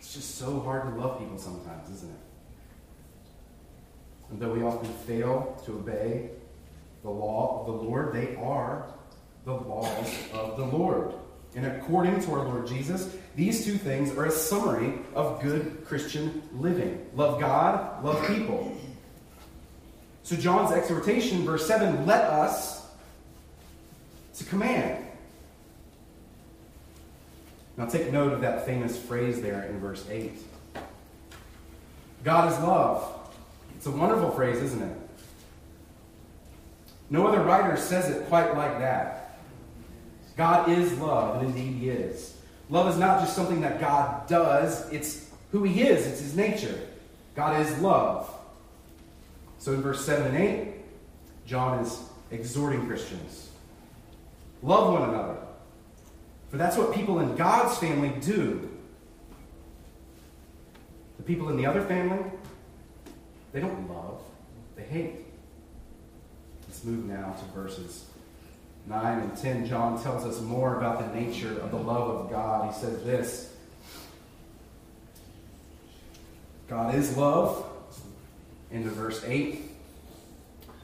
It's 0.00 0.14
just 0.14 0.34
so 0.34 0.58
hard 0.58 0.92
to 0.92 1.00
love 1.00 1.20
people 1.20 1.38
sometimes, 1.38 1.88
isn't 1.90 2.10
it? 2.10 2.20
And 4.30 4.40
though 4.40 4.52
we 4.52 4.64
often 4.64 4.92
fail 5.06 5.62
to 5.64 5.74
obey 5.74 6.30
the 7.04 7.10
law 7.10 7.60
of 7.60 7.66
the 7.66 7.84
Lord, 7.84 8.12
they 8.12 8.34
are 8.34 8.88
the 9.44 9.54
laws 9.54 10.12
of 10.32 10.56
the 10.56 10.64
Lord. 10.64 11.14
And 11.56 11.66
according 11.66 12.20
to 12.22 12.32
our 12.32 12.44
Lord 12.44 12.66
Jesus, 12.66 13.16
these 13.36 13.64
two 13.64 13.76
things 13.76 14.16
are 14.16 14.26
a 14.26 14.30
summary 14.30 14.94
of 15.14 15.40
good 15.40 15.84
Christian 15.86 16.42
living 16.52 17.06
love 17.14 17.40
God, 17.40 18.04
love 18.04 18.26
people. 18.26 18.76
So 20.24 20.36
John's 20.36 20.72
exhortation, 20.72 21.44
verse 21.44 21.66
7, 21.66 22.06
let 22.06 22.22
us, 22.24 22.86
it's 24.30 24.40
a 24.40 24.44
command. 24.44 25.04
Now 27.76 27.86
take 27.86 28.12
note 28.12 28.32
of 28.32 28.40
that 28.40 28.64
famous 28.64 28.96
phrase 28.96 29.42
there 29.42 29.64
in 29.64 29.78
verse 29.80 30.06
8. 30.08 30.32
God 32.22 32.52
is 32.52 32.58
love. 32.60 33.30
It's 33.76 33.86
a 33.86 33.90
wonderful 33.90 34.30
phrase, 34.30 34.62
isn't 34.62 34.82
it? 34.82 34.96
No 37.10 37.26
other 37.26 37.40
writer 37.40 37.76
says 37.76 38.08
it 38.08 38.26
quite 38.28 38.56
like 38.56 38.78
that. 38.78 39.23
God 40.36 40.68
is 40.68 40.98
love, 40.98 41.42
and 41.42 41.54
indeed 41.54 41.80
He 41.80 41.88
is. 41.90 42.36
Love 42.70 42.88
is 42.88 42.98
not 42.98 43.20
just 43.20 43.36
something 43.36 43.60
that 43.60 43.80
God 43.80 44.26
does, 44.26 44.90
it's 44.90 45.30
who 45.52 45.62
He 45.62 45.82
is, 45.82 46.06
it's 46.06 46.20
His 46.20 46.36
nature. 46.36 46.78
God 47.34 47.60
is 47.60 47.78
love. 47.78 48.32
So 49.58 49.72
in 49.72 49.82
verse 49.82 50.04
7 50.04 50.34
and 50.34 50.36
8, 50.36 50.68
John 51.46 51.80
is 51.80 52.00
exhorting 52.30 52.86
Christians 52.86 53.44
love 54.64 54.92
one 54.92 55.08
another. 55.08 55.36
For 56.50 56.56
that's 56.56 56.76
what 56.76 56.94
people 56.94 57.20
in 57.20 57.36
God's 57.36 57.76
family 57.78 58.12
do. 58.20 58.70
The 61.18 61.22
people 61.22 61.48
in 61.50 61.56
the 61.56 61.66
other 61.66 61.82
family, 61.82 62.24
they 63.52 63.60
don't 63.60 63.88
love, 63.88 64.20
they 64.76 64.82
hate. 64.82 65.26
Let's 66.66 66.82
move 66.84 67.04
now 67.04 67.36
to 67.38 67.44
verses 67.60 68.06
9 68.86 69.18
and 69.20 69.36
10. 69.36 69.66
John 69.66 70.02
tells 70.02 70.24
us 70.24 70.40
more 70.40 70.76
about 70.76 71.00
the 71.00 71.20
nature 71.20 71.58
of 71.60 71.70
the 71.70 71.78
love 71.78 72.08
of 72.08 72.30
God. 72.30 72.72
He 72.72 72.78
says 72.78 73.02
this 73.02 73.50
God 76.68 76.94
is 76.94 77.16
love, 77.16 77.64
into 78.70 78.90
verse 78.90 79.22
8. 79.26 79.62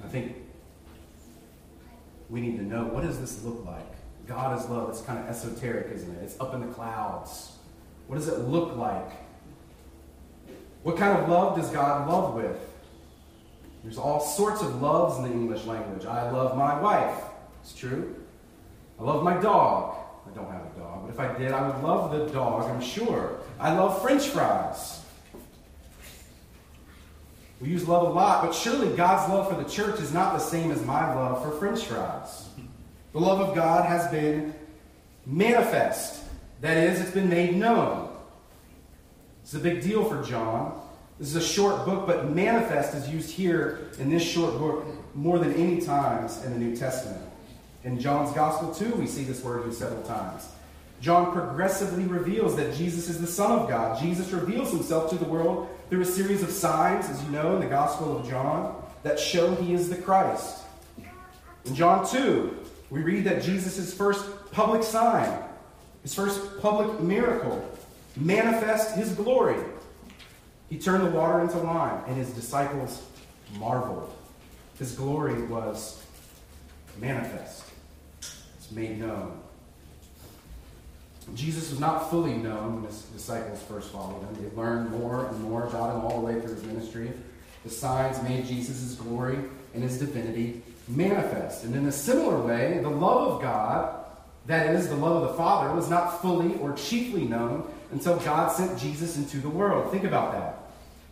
I 0.04 0.08
think 0.08 0.36
we 2.28 2.40
need 2.40 2.56
to 2.58 2.62
know 2.62 2.84
what 2.84 3.02
does 3.02 3.20
this 3.20 3.42
look 3.44 3.64
like? 3.66 3.86
God 4.26 4.58
is 4.58 4.68
love. 4.68 4.90
It's 4.90 5.02
kind 5.02 5.18
of 5.18 5.26
esoteric, 5.26 5.88
isn't 5.92 6.16
it? 6.16 6.22
It's 6.22 6.40
up 6.40 6.54
in 6.54 6.60
the 6.60 6.72
clouds. 6.72 7.52
What 8.06 8.16
does 8.16 8.28
it 8.28 8.38
look 8.40 8.76
like? 8.76 9.10
What 10.82 10.96
kind 10.96 11.18
of 11.18 11.28
love 11.28 11.56
does 11.56 11.68
God 11.70 12.08
love 12.08 12.34
with? 12.34 12.58
There's 13.82 13.98
all 13.98 14.20
sorts 14.20 14.62
of 14.62 14.80
loves 14.80 15.18
in 15.18 15.24
the 15.24 15.30
English 15.30 15.64
language. 15.64 16.06
I 16.06 16.30
love 16.30 16.56
my 16.56 16.80
wife. 16.80 17.29
It's 17.62 17.74
true. 17.74 18.14
I 18.98 19.02
love 19.02 19.22
my 19.22 19.40
dog. 19.40 19.96
I 20.30 20.34
don't 20.34 20.50
have 20.50 20.62
a 20.62 20.78
dog, 20.78 21.02
but 21.06 21.10
if 21.12 21.18
I 21.18 21.36
did, 21.38 21.52
I 21.52 21.68
would 21.68 21.82
love 21.82 22.12
the 22.12 22.26
dog, 22.32 22.70
I'm 22.70 22.80
sure. 22.80 23.38
I 23.58 23.74
love 23.74 24.00
french 24.02 24.26
fries. 24.26 25.00
We 27.60 27.68
use 27.68 27.86
love 27.86 28.08
a 28.08 28.10
lot, 28.10 28.44
but 28.44 28.54
surely 28.54 28.94
God's 28.96 29.30
love 29.32 29.48
for 29.48 29.62
the 29.62 29.68
church 29.68 30.00
is 30.00 30.12
not 30.12 30.32
the 30.32 30.38
same 30.38 30.70
as 30.70 30.84
my 30.84 31.14
love 31.14 31.42
for 31.42 31.50
french 31.58 31.84
fries. 31.84 32.48
The 33.12 33.18
love 33.18 33.40
of 33.40 33.54
God 33.54 33.86
has 33.86 34.10
been 34.10 34.54
manifest. 35.26 36.22
That 36.60 36.76
is, 36.76 37.00
it's 37.00 37.10
been 37.10 37.28
made 37.28 37.56
known. 37.56 38.08
It's 39.42 39.54
a 39.54 39.58
big 39.58 39.82
deal 39.82 40.04
for 40.04 40.22
John. 40.22 40.80
This 41.18 41.28
is 41.28 41.36
a 41.36 41.46
short 41.46 41.84
book, 41.84 42.06
but 42.06 42.30
manifest 42.30 42.94
is 42.94 43.08
used 43.08 43.30
here 43.30 43.90
in 43.98 44.10
this 44.10 44.22
short 44.22 44.58
book 44.58 44.86
more 45.14 45.38
than 45.38 45.52
any 45.54 45.80
times 45.80 46.42
in 46.44 46.52
the 46.52 46.58
New 46.58 46.76
Testament. 46.76 47.29
In 47.84 47.98
John's 47.98 48.32
Gospel, 48.32 48.74
too, 48.74 48.94
we 48.94 49.06
see 49.06 49.24
this 49.24 49.42
word 49.42 49.64
used 49.64 49.78
several 49.78 50.02
times. 50.02 50.48
John 51.00 51.32
progressively 51.32 52.04
reveals 52.04 52.56
that 52.56 52.74
Jesus 52.74 53.08
is 53.08 53.20
the 53.20 53.26
Son 53.26 53.52
of 53.52 53.68
God. 53.68 53.98
Jesus 53.98 54.30
reveals 54.32 54.70
himself 54.70 55.08
to 55.10 55.16
the 55.16 55.24
world 55.24 55.68
through 55.88 56.02
a 56.02 56.06
series 56.06 56.42
of 56.42 56.50
signs, 56.50 57.08
as 57.08 57.22
you 57.24 57.30
know, 57.30 57.54
in 57.54 57.60
the 57.60 57.66
Gospel 57.66 58.18
of 58.18 58.28
John, 58.28 58.82
that 59.02 59.18
show 59.18 59.54
he 59.54 59.72
is 59.72 59.88
the 59.88 59.96
Christ. 59.96 60.58
In 61.64 61.74
John 61.74 62.06
2, 62.06 62.54
we 62.90 63.00
read 63.00 63.24
that 63.24 63.42
Jesus' 63.42 63.94
first 63.94 64.26
public 64.52 64.82
sign, 64.82 65.42
his 66.02 66.14
first 66.14 66.60
public 66.60 67.00
miracle, 67.00 67.66
manifest 68.16 68.94
his 68.94 69.12
glory. 69.12 69.56
He 70.68 70.78
turned 70.78 71.06
the 71.06 71.10
water 71.10 71.40
into 71.40 71.58
wine, 71.58 72.02
and 72.06 72.16
his 72.16 72.30
disciples 72.30 73.02
marveled. 73.58 74.14
His 74.78 74.92
glory 74.92 75.42
was 75.44 76.02
manifest, 76.98 77.64
made 78.72 78.98
known. 78.98 79.40
Jesus 81.34 81.70
was 81.70 81.78
not 81.78 82.10
fully 82.10 82.34
known 82.34 82.76
when 82.76 82.84
his 82.84 83.02
disciples 83.02 83.62
first 83.62 83.90
followed 83.90 84.22
him. 84.22 84.42
They 84.42 84.56
learned 84.56 84.90
more 84.90 85.26
and 85.26 85.40
more 85.42 85.64
about 85.64 85.94
him 85.94 86.04
all 86.04 86.20
the 86.20 86.26
way 86.26 86.40
through 86.40 86.54
his 86.54 86.64
ministry. 86.64 87.12
The 87.64 87.70
signs 87.70 88.20
made 88.22 88.46
Jesus' 88.46 88.94
glory 88.94 89.38
and 89.74 89.82
his 89.82 89.98
divinity 89.98 90.62
manifest. 90.88 91.64
And 91.64 91.74
in 91.74 91.86
a 91.86 91.92
similar 91.92 92.40
way, 92.40 92.80
the 92.82 92.90
love 92.90 93.32
of 93.32 93.42
God, 93.42 94.04
that 94.46 94.74
is, 94.74 94.88
the 94.88 94.96
love 94.96 95.22
of 95.22 95.28
the 95.28 95.34
Father, 95.34 95.74
was 95.74 95.88
not 95.88 96.20
fully 96.20 96.56
or 96.56 96.72
chiefly 96.74 97.24
known 97.24 97.70
until 97.92 98.16
God 98.16 98.50
sent 98.50 98.78
Jesus 98.78 99.16
into 99.16 99.38
the 99.38 99.50
world. 99.50 99.90
Think 99.92 100.04
about 100.04 100.32
that. 100.32 100.56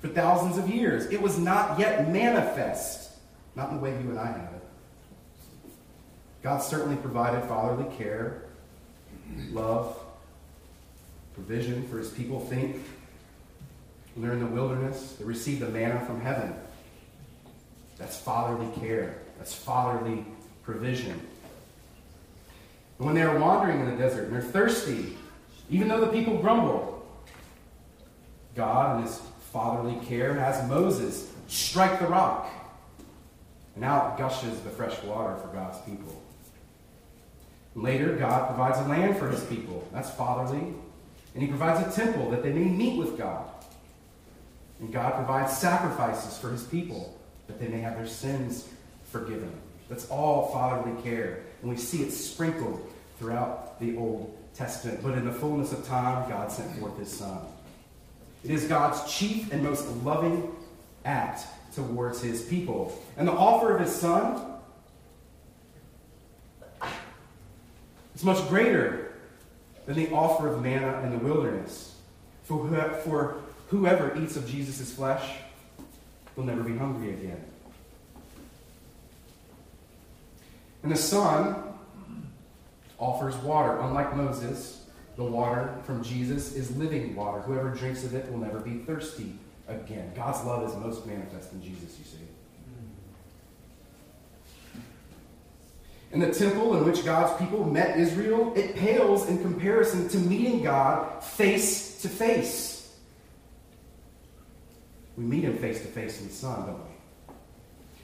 For 0.00 0.08
thousands 0.08 0.58
of 0.58 0.68
years, 0.68 1.06
it 1.06 1.20
was 1.20 1.38
not 1.38 1.78
yet 1.78 2.08
manifest, 2.08 3.10
not 3.54 3.70
in 3.70 3.76
the 3.76 3.82
way 3.82 3.90
you 3.90 4.10
and 4.10 4.18
I 4.18 4.26
have. 4.26 4.47
God 6.42 6.62
certainly 6.62 6.96
provided 6.96 7.46
fatherly 7.48 7.94
care, 7.96 8.42
love, 9.50 9.98
provision 11.34 11.86
for 11.88 11.98
his 11.98 12.10
people. 12.10 12.40
Think 12.40 12.76
when 14.14 14.24
they're 14.24 14.32
in 14.32 14.40
the 14.40 14.46
wilderness, 14.46 15.16
they 15.18 15.24
received 15.24 15.60
the 15.60 15.68
manna 15.68 16.04
from 16.04 16.20
heaven. 16.20 16.54
That's 17.98 18.16
fatherly 18.18 18.68
care. 18.80 19.18
That's 19.38 19.54
fatherly 19.54 20.24
provision. 20.62 21.20
And 22.98 23.06
when 23.06 23.14
they 23.14 23.22
are 23.22 23.38
wandering 23.38 23.80
in 23.80 23.90
the 23.90 23.96
desert 23.96 24.24
and 24.24 24.34
they're 24.34 24.42
thirsty, 24.42 25.16
even 25.70 25.88
though 25.88 26.00
the 26.00 26.08
people 26.08 26.38
grumble, 26.38 27.06
God, 28.54 28.96
in 28.96 29.06
his 29.06 29.20
fatherly 29.52 29.98
care, 30.06 30.34
has 30.34 30.68
Moses 30.68 31.32
strike 31.46 32.00
the 32.00 32.06
rock. 32.06 32.50
And 33.76 33.84
out 33.84 34.18
gushes 34.18 34.58
the 34.60 34.70
fresh 34.70 35.00
water 35.04 35.36
for 35.36 35.48
God's 35.48 35.78
people. 35.82 36.20
Later, 37.78 38.16
God 38.16 38.48
provides 38.48 38.78
a 38.78 38.88
land 38.88 39.16
for 39.16 39.28
his 39.28 39.44
people. 39.44 39.86
That's 39.92 40.10
fatherly. 40.10 40.74
And 41.34 41.42
he 41.42 41.46
provides 41.46 41.86
a 41.86 42.00
temple 42.00 42.28
that 42.30 42.42
they 42.42 42.52
may 42.52 42.64
meet 42.64 42.98
with 42.98 43.16
God. 43.16 43.48
And 44.80 44.92
God 44.92 45.14
provides 45.14 45.56
sacrifices 45.56 46.36
for 46.38 46.50
his 46.50 46.64
people 46.64 47.16
that 47.46 47.60
they 47.60 47.68
may 47.68 47.80
have 47.80 47.96
their 47.96 48.06
sins 48.06 48.68
forgiven. 49.04 49.52
That's 49.88 50.10
all 50.10 50.48
fatherly 50.52 51.00
care. 51.02 51.44
And 51.62 51.70
we 51.70 51.76
see 51.76 52.02
it 52.02 52.10
sprinkled 52.10 52.84
throughout 53.18 53.78
the 53.78 53.96
Old 53.96 54.36
Testament. 54.54 55.00
But 55.02 55.16
in 55.16 55.24
the 55.24 55.32
fullness 55.32 55.72
of 55.72 55.86
time, 55.86 56.28
God 56.28 56.50
sent 56.50 56.76
forth 56.78 56.98
his 56.98 57.12
Son. 57.12 57.38
It 58.44 58.50
is 58.50 58.64
God's 58.64 59.12
chief 59.12 59.52
and 59.52 59.62
most 59.62 59.88
loving 60.04 60.52
act 61.04 61.46
towards 61.74 62.20
his 62.20 62.42
people. 62.42 63.00
And 63.16 63.28
the 63.28 63.32
offer 63.32 63.74
of 63.74 63.80
his 63.80 63.94
Son 63.94 64.47
is 68.18 68.24
much 68.24 68.48
greater 68.48 69.12
than 69.86 69.94
the 69.94 70.10
offer 70.10 70.48
of 70.48 70.60
manna 70.60 71.02
in 71.04 71.12
the 71.12 71.18
wilderness. 71.18 71.94
For, 72.42 72.68
for 73.04 73.36
whoever 73.68 74.20
eats 74.20 74.36
of 74.36 74.46
Jesus' 74.48 74.92
flesh 74.92 75.38
will 76.34 76.44
never 76.44 76.62
be 76.62 76.76
hungry 76.76 77.14
again. 77.14 77.40
And 80.82 80.90
the 80.90 80.96
Son 80.96 81.62
offers 82.98 83.36
water. 83.36 83.78
Unlike 83.78 84.16
Moses, 84.16 84.86
the 85.16 85.24
water 85.24 85.74
from 85.84 86.02
Jesus 86.02 86.54
is 86.54 86.76
living 86.76 87.14
water. 87.14 87.40
Whoever 87.40 87.70
drinks 87.70 88.02
of 88.02 88.14
it 88.14 88.30
will 88.32 88.38
never 88.38 88.58
be 88.58 88.78
thirsty 88.78 89.34
again. 89.68 90.12
God's 90.16 90.44
love 90.44 90.68
is 90.68 90.74
most 90.76 91.06
manifest 91.06 91.52
in 91.52 91.62
Jesus, 91.62 91.96
you 91.98 92.04
see. 92.04 92.24
And 96.10 96.22
the 96.22 96.32
temple 96.32 96.76
in 96.76 96.86
which 96.86 97.04
God's 97.04 97.38
people 97.38 97.64
met 97.64 97.98
Israel, 97.98 98.54
it 98.56 98.76
pales 98.76 99.28
in 99.28 99.42
comparison 99.42 100.08
to 100.08 100.18
meeting 100.18 100.62
God 100.62 101.22
face 101.22 102.00
to 102.02 102.08
face. 102.08 102.96
We 105.16 105.24
meet 105.24 105.44
him 105.44 105.58
face 105.58 105.80
to 105.80 105.88
face 105.88 106.20
in 106.20 106.28
the 106.28 106.32
Son, 106.32 106.66
don't 106.66 106.78
we? 106.78 107.34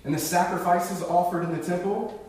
And 0.05 0.15
the 0.15 0.19
sacrifices 0.19 1.03
offered 1.03 1.45
in 1.45 1.57
the 1.57 1.65
temple, 1.65 2.21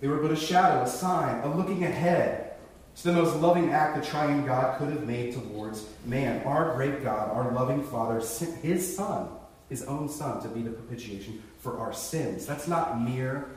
they 0.00 0.08
were 0.08 0.18
but 0.18 0.30
a 0.30 0.36
shadow, 0.36 0.82
a 0.82 0.88
sign, 0.88 1.42
a 1.44 1.54
looking 1.54 1.84
ahead 1.84 2.54
to 2.96 3.04
the 3.04 3.12
most 3.12 3.36
loving 3.36 3.70
act 3.70 4.00
the 4.00 4.06
triune 4.06 4.46
God 4.46 4.78
could 4.78 4.88
have 4.88 5.06
made 5.06 5.34
towards 5.34 5.86
man. 6.04 6.42
Our 6.46 6.74
great 6.74 7.02
God, 7.02 7.30
our 7.30 7.52
loving 7.52 7.82
Father, 7.82 8.20
sent 8.20 8.62
his 8.62 8.96
Son, 8.96 9.28
his 9.68 9.82
own 9.84 10.08
Son, 10.08 10.42
to 10.42 10.48
be 10.48 10.62
the 10.62 10.70
propitiation 10.70 11.42
for 11.58 11.78
our 11.78 11.92
sins. 11.92 12.46
That's 12.46 12.68
not 12.68 13.00
mere 13.00 13.50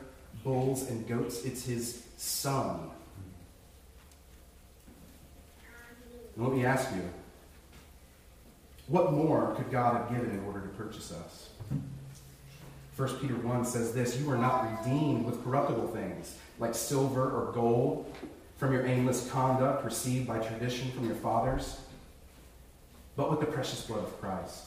bulls 0.45 0.87
and 0.89 1.05
goats, 1.07 1.43
it's 1.43 1.65
his 1.65 2.03
Son. 2.17 2.79
And 6.35 6.45
let 6.45 6.55
me 6.55 6.65
ask 6.65 6.89
you 6.95 7.01
what 8.87 9.11
more 9.11 9.53
could 9.55 9.71
God 9.71 9.97
have 9.97 10.09
given 10.09 10.29
in 10.29 10.45
order 10.45 10.61
to 10.61 10.67
purchase 10.69 11.11
us? 11.11 11.49
1 12.95 13.09
Peter 13.17 13.35
1 13.35 13.65
says 13.65 13.93
this 13.93 14.17
You 14.17 14.29
are 14.31 14.37
not 14.37 14.79
redeemed 14.79 15.25
with 15.25 15.43
corruptible 15.43 15.87
things, 15.89 16.37
like 16.59 16.75
silver 16.75 17.23
or 17.23 17.51
gold, 17.51 18.13
from 18.57 18.71
your 18.71 18.85
aimless 18.85 19.29
conduct 19.31 19.83
received 19.83 20.27
by 20.27 20.37
tradition 20.37 20.91
from 20.91 21.07
your 21.07 21.15
fathers, 21.15 21.81
but 23.17 23.31
with 23.31 23.39
the 23.39 23.45
precious 23.47 23.81
blood 23.81 24.03
of 24.03 24.21
Christ, 24.21 24.65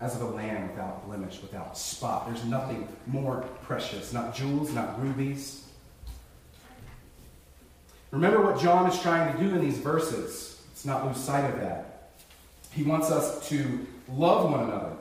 as 0.00 0.14
of 0.14 0.22
a 0.22 0.26
lamb 0.26 0.68
without 0.68 1.06
blemish, 1.06 1.40
without 1.40 1.76
spot. 1.76 2.26
There's 2.26 2.44
nothing 2.44 2.88
more 3.06 3.44
precious, 3.62 4.12
not 4.12 4.34
jewels, 4.34 4.72
not 4.72 5.00
rubies. 5.02 5.64
Remember 8.10 8.42
what 8.42 8.60
John 8.60 8.90
is 8.90 9.00
trying 9.00 9.32
to 9.32 9.42
do 9.42 9.54
in 9.54 9.60
these 9.60 9.78
verses. 9.78 10.62
Let's 10.70 10.84
not 10.84 11.06
lose 11.06 11.16
sight 11.16 11.48
of 11.50 11.60
that. 11.60 12.12
He 12.72 12.82
wants 12.82 13.10
us 13.10 13.48
to 13.48 13.86
love 14.08 14.50
one 14.50 14.60
another 14.60 14.92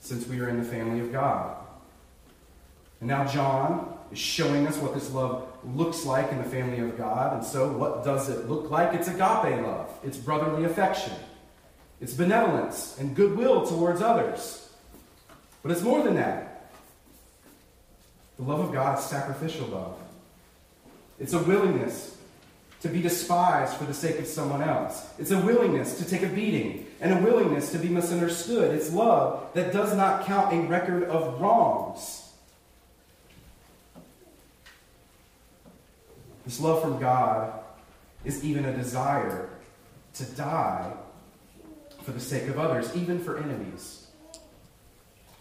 since 0.00 0.26
we 0.26 0.40
are 0.40 0.48
in 0.48 0.58
the 0.58 0.64
family 0.64 1.00
of 1.00 1.12
God. 1.12 1.56
And 3.00 3.08
now 3.08 3.26
John 3.26 3.98
is 4.12 4.18
showing 4.18 4.66
us 4.66 4.76
what 4.78 4.94
this 4.94 5.12
love 5.12 5.48
looks 5.74 6.04
like 6.04 6.30
in 6.32 6.38
the 6.38 6.48
family 6.48 6.78
of 6.78 6.96
God. 6.96 7.34
And 7.34 7.44
so, 7.44 7.70
what 7.72 8.04
does 8.04 8.28
it 8.28 8.48
look 8.48 8.70
like? 8.70 8.94
It's 8.94 9.08
agape 9.08 9.62
love, 9.62 9.90
it's 10.04 10.16
brotherly 10.16 10.64
affection, 10.64 11.12
it's 12.00 12.14
benevolence 12.14 12.96
and 12.98 13.14
goodwill 13.14 13.66
towards 13.66 14.00
others. 14.00 14.68
But 15.62 15.72
it's 15.72 15.82
more 15.82 16.02
than 16.02 16.14
that. 16.14 16.70
The 18.36 18.44
love 18.44 18.60
of 18.60 18.72
God 18.72 18.98
is 18.98 19.04
sacrificial 19.04 19.66
love, 19.66 19.96
it's 21.18 21.32
a 21.32 21.42
willingness 21.42 22.16
to 22.80 22.88
be 22.88 23.02
despised 23.02 23.74
for 23.74 23.84
the 23.84 23.94
sake 23.94 24.20
of 24.20 24.26
someone 24.26 24.62
else. 24.62 25.04
It's 25.18 25.32
a 25.32 25.38
willingness 25.40 25.98
to 25.98 26.08
take 26.08 26.22
a 26.22 26.28
beating 26.28 26.86
and 27.00 27.12
a 27.12 27.22
willingness 27.22 27.72
to 27.72 27.78
be 27.78 27.88
misunderstood. 27.88 28.72
It's 28.72 28.92
love 28.92 29.48
that 29.54 29.72
does 29.72 29.96
not 29.96 30.26
count 30.26 30.54
a 30.54 30.60
record 30.60 31.02
of 31.04 31.40
wrongs. 31.40 32.32
This 36.44 36.60
love 36.60 36.80
from 36.80 37.00
God 37.00 37.52
is 38.24 38.44
even 38.44 38.64
a 38.64 38.72
desire 38.72 39.50
to 40.14 40.24
die 40.24 40.92
for 42.08 42.14
the 42.14 42.20
sake 42.20 42.48
of 42.48 42.58
others, 42.58 42.96
even 42.96 43.22
for 43.22 43.36
enemies. 43.36 44.06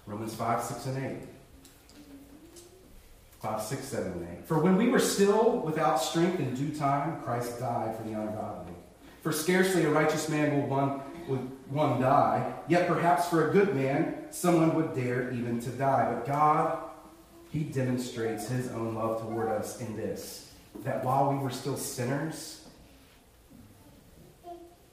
Romans 0.05 0.35
5, 0.35 0.61
6, 0.61 0.85
and 0.87 1.21
8. 1.21 1.27
5, 3.41 3.61
6, 3.61 3.83
7, 3.85 4.11
and 4.11 4.27
8. 4.39 4.45
For 4.45 4.59
when 4.59 4.75
we 4.75 4.89
were 4.89 4.99
still 4.99 5.59
without 5.59 5.95
strength 5.95 6.41
in 6.41 6.53
due 6.55 6.77
time, 6.77 7.21
Christ 7.21 7.57
died 7.61 7.95
for 7.95 8.03
the 8.03 8.19
ungodly. 8.19 8.73
For 9.21 9.31
scarcely 9.31 9.85
a 9.85 9.89
righteous 9.89 10.27
man 10.27 10.57
will 10.57 10.67
one, 10.67 10.99
would 11.29 11.49
one 11.69 12.01
die, 12.01 12.53
yet 12.67 12.89
perhaps 12.89 13.29
for 13.29 13.49
a 13.49 13.53
good 13.53 13.73
man 13.73 14.25
someone 14.31 14.75
would 14.75 14.93
dare 14.93 15.31
even 15.31 15.61
to 15.61 15.69
die. 15.69 16.13
But 16.13 16.27
God, 16.27 16.79
He 17.49 17.61
demonstrates 17.61 18.49
His 18.49 18.67
own 18.71 18.93
love 18.93 19.21
toward 19.21 19.47
us 19.47 19.79
in 19.79 19.95
this 19.95 20.51
that 20.83 21.05
while 21.05 21.31
we 21.31 21.37
were 21.37 21.49
still 21.49 21.77
sinners, 21.77 22.56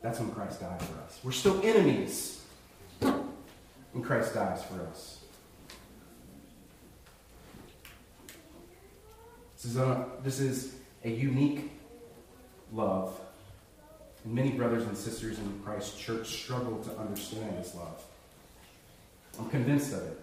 that's 0.04 0.20
when 0.20 0.30
Christ 0.32 0.60
died 0.60 0.82
for 0.82 1.00
us. 1.00 1.18
We're 1.24 1.32
still 1.32 1.58
enemies, 1.64 2.42
and 3.00 4.04
Christ 4.04 4.34
dies 4.34 4.62
for 4.62 4.82
us. 4.82 5.20
This 9.56 9.64
is 9.64 9.76
a, 9.78 10.06
this 10.22 10.40
is 10.40 10.74
a 11.04 11.08
unique 11.10 11.72
love. 12.70 13.18
And 14.24 14.34
many 14.34 14.50
brothers 14.50 14.84
and 14.84 14.94
sisters 14.94 15.38
in 15.38 15.60
Christ's 15.64 15.98
church 15.98 16.26
struggle 16.26 16.84
to 16.84 16.98
understand 16.98 17.56
this 17.56 17.74
love. 17.74 18.04
I'm 19.38 19.48
convinced 19.48 19.94
of 19.94 20.02
it. 20.02 20.20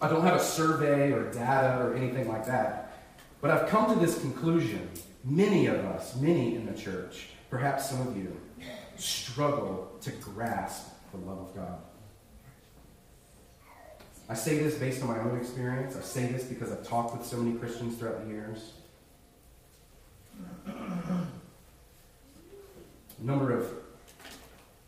I 0.00 0.08
don't 0.08 0.22
have 0.22 0.36
a 0.36 0.44
survey 0.44 1.10
or 1.10 1.24
data 1.32 1.82
or 1.82 1.94
anything 1.94 2.28
like 2.28 2.46
that. 2.46 2.96
But 3.40 3.50
I've 3.50 3.68
come 3.68 3.92
to 3.92 3.98
this 3.98 4.20
conclusion. 4.20 4.88
Many 5.24 5.66
of 5.66 5.84
us, 5.86 6.14
many 6.14 6.54
in 6.54 6.66
the 6.66 6.80
church, 6.80 7.30
perhaps 7.50 7.90
some 7.90 8.06
of 8.06 8.16
you, 8.16 8.40
struggle 8.96 9.92
to 10.02 10.10
grasp 10.10 10.88
the 11.12 11.18
love 11.18 11.38
of 11.38 11.54
God. 11.54 11.78
I 14.28 14.34
say 14.34 14.58
this 14.58 14.74
based 14.74 15.02
on 15.02 15.08
my 15.08 15.20
own 15.20 15.38
experience. 15.38 15.96
I 15.96 16.00
say 16.00 16.26
this 16.26 16.44
because 16.44 16.72
I've 16.72 16.86
talked 16.86 17.16
with 17.16 17.26
so 17.26 17.36
many 17.36 17.56
Christians 17.58 17.96
throughout 17.96 18.24
the 18.24 18.32
years. 18.32 18.72
A 20.66 20.72
number 23.20 23.56
of 23.56 23.68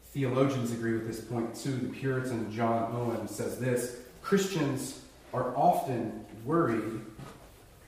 theologians 0.06 0.72
agree 0.72 0.94
with 0.94 1.06
this 1.06 1.20
point 1.20 1.54
too. 1.54 1.70
The 1.70 1.88
Puritan 1.88 2.52
John 2.52 2.92
Owen 2.92 3.28
says 3.28 3.60
this 3.60 3.98
Christians 4.22 5.02
are 5.32 5.56
often 5.56 6.24
worried 6.44 7.00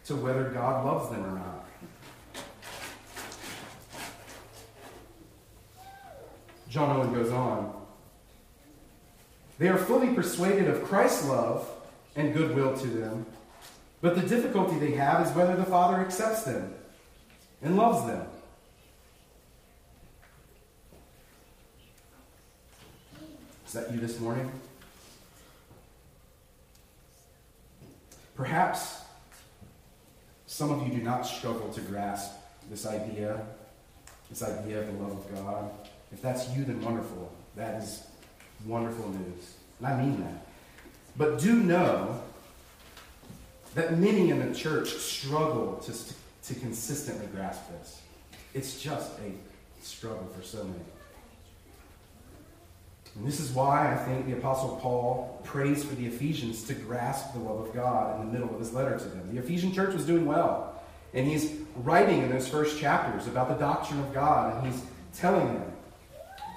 to 0.06 0.14
whether 0.14 0.50
God 0.50 0.84
loves 0.84 1.10
them 1.10 1.24
or 1.24 1.32
not. 1.32 1.59
John 6.70 6.96
Owen 6.96 7.12
goes 7.12 7.32
on. 7.32 7.74
They 9.58 9.68
are 9.68 9.76
fully 9.76 10.14
persuaded 10.14 10.68
of 10.68 10.84
Christ's 10.84 11.28
love 11.28 11.68
and 12.14 12.32
goodwill 12.32 12.76
to 12.78 12.86
them, 12.86 13.26
but 14.00 14.14
the 14.14 14.22
difficulty 14.22 14.78
they 14.78 14.92
have 14.92 15.26
is 15.26 15.34
whether 15.34 15.56
the 15.56 15.64
Father 15.64 15.96
accepts 15.96 16.44
them 16.44 16.72
and 17.60 17.76
loves 17.76 18.06
them. 18.06 18.24
Is 23.66 23.72
that 23.72 23.92
you 23.92 23.98
this 23.98 24.18
morning? 24.20 24.50
Perhaps 28.36 29.02
some 30.46 30.70
of 30.70 30.86
you 30.86 30.94
do 30.94 31.02
not 31.02 31.26
struggle 31.26 31.68
to 31.72 31.80
grasp 31.82 32.32
this 32.70 32.86
idea, 32.86 33.44
this 34.28 34.42
idea 34.42 34.80
of 34.80 34.86
the 34.86 34.92
love 35.02 35.12
of 35.12 35.34
God. 35.34 35.70
If 36.12 36.22
that's 36.22 36.48
you, 36.50 36.64
then 36.64 36.82
wonderful. 36.82 37.32
That 37.56 37.82
is 37.82 38.02
wonderful 38.66 39.08
news. 39.10 39.54
And 39.78 39.88
I 39.88 40.02
mean 40.02 40.20
that. 40.20 40.46
But 41.16 41.38
do 41.38 41.54
know 41.54 42.22
that 43.74 43.98
many 43.98 44.30
in 44.30 44.46
the 44.46 44.54
church 44.54 44.88
struggle 44.88 45.76
to, 45.84 45.92
to 46.52 46.60
consistently 46.60 47.26
grasp 47.34 47.62
this. 47.70 48.00
It's 48.54 48.80
just 48.80 49.12
a 49.20 49.84
struggle 49.84 50.28
for 50.36 50.42
so 50.42 50.64
many. 50.64 50.84
And 53.16 53.26
this 53.26 53.40
is 53.40 53.50
why 53.50 53.92
I 53.92 53.96
think 53.96 54.26
the 54.26 54.34
Apostle 54.34 54.78
Paul 54.80 55.40
prays 55.44 55.82
for 55.84 55.94
the 55.96 56.06
Ephesians 56.06 56.64
to 56.64 56.74
grasp 56.74 57.32
the 57.32 57.40
love 57.40 57.66
of 57.66 57.74
God 57.74 58.20
in 58.20 58.26
the 58.26 58.32
middle 58.32 58.52
of 58.52 58.60
his 58.60 58.72
letter 58.72 58.96
to 58.96 59.04
them. 59.04 59.34
The 59.34 59.40
Ephesian 59.40 59.72
church 59.72 59.94
was 59.94 60.04
doing 60.04 60.26
well. 60.26 60.80
And 61.12 61.26
he's 61.26 61.52
writing 61.74 62.22
in 62.22 62.30
those 62.30 62.48
first 62.48 62.78
chapters 62.78 63.26
about 63.26 63.48
the 63.48 63.56
doctrine 63.56 63.98
of 63.98 64.14
God, 64.14 64.56
and 64.56 64.72
he's 64.72 64.82
telling 65.12 65.46
them 65.46 65.69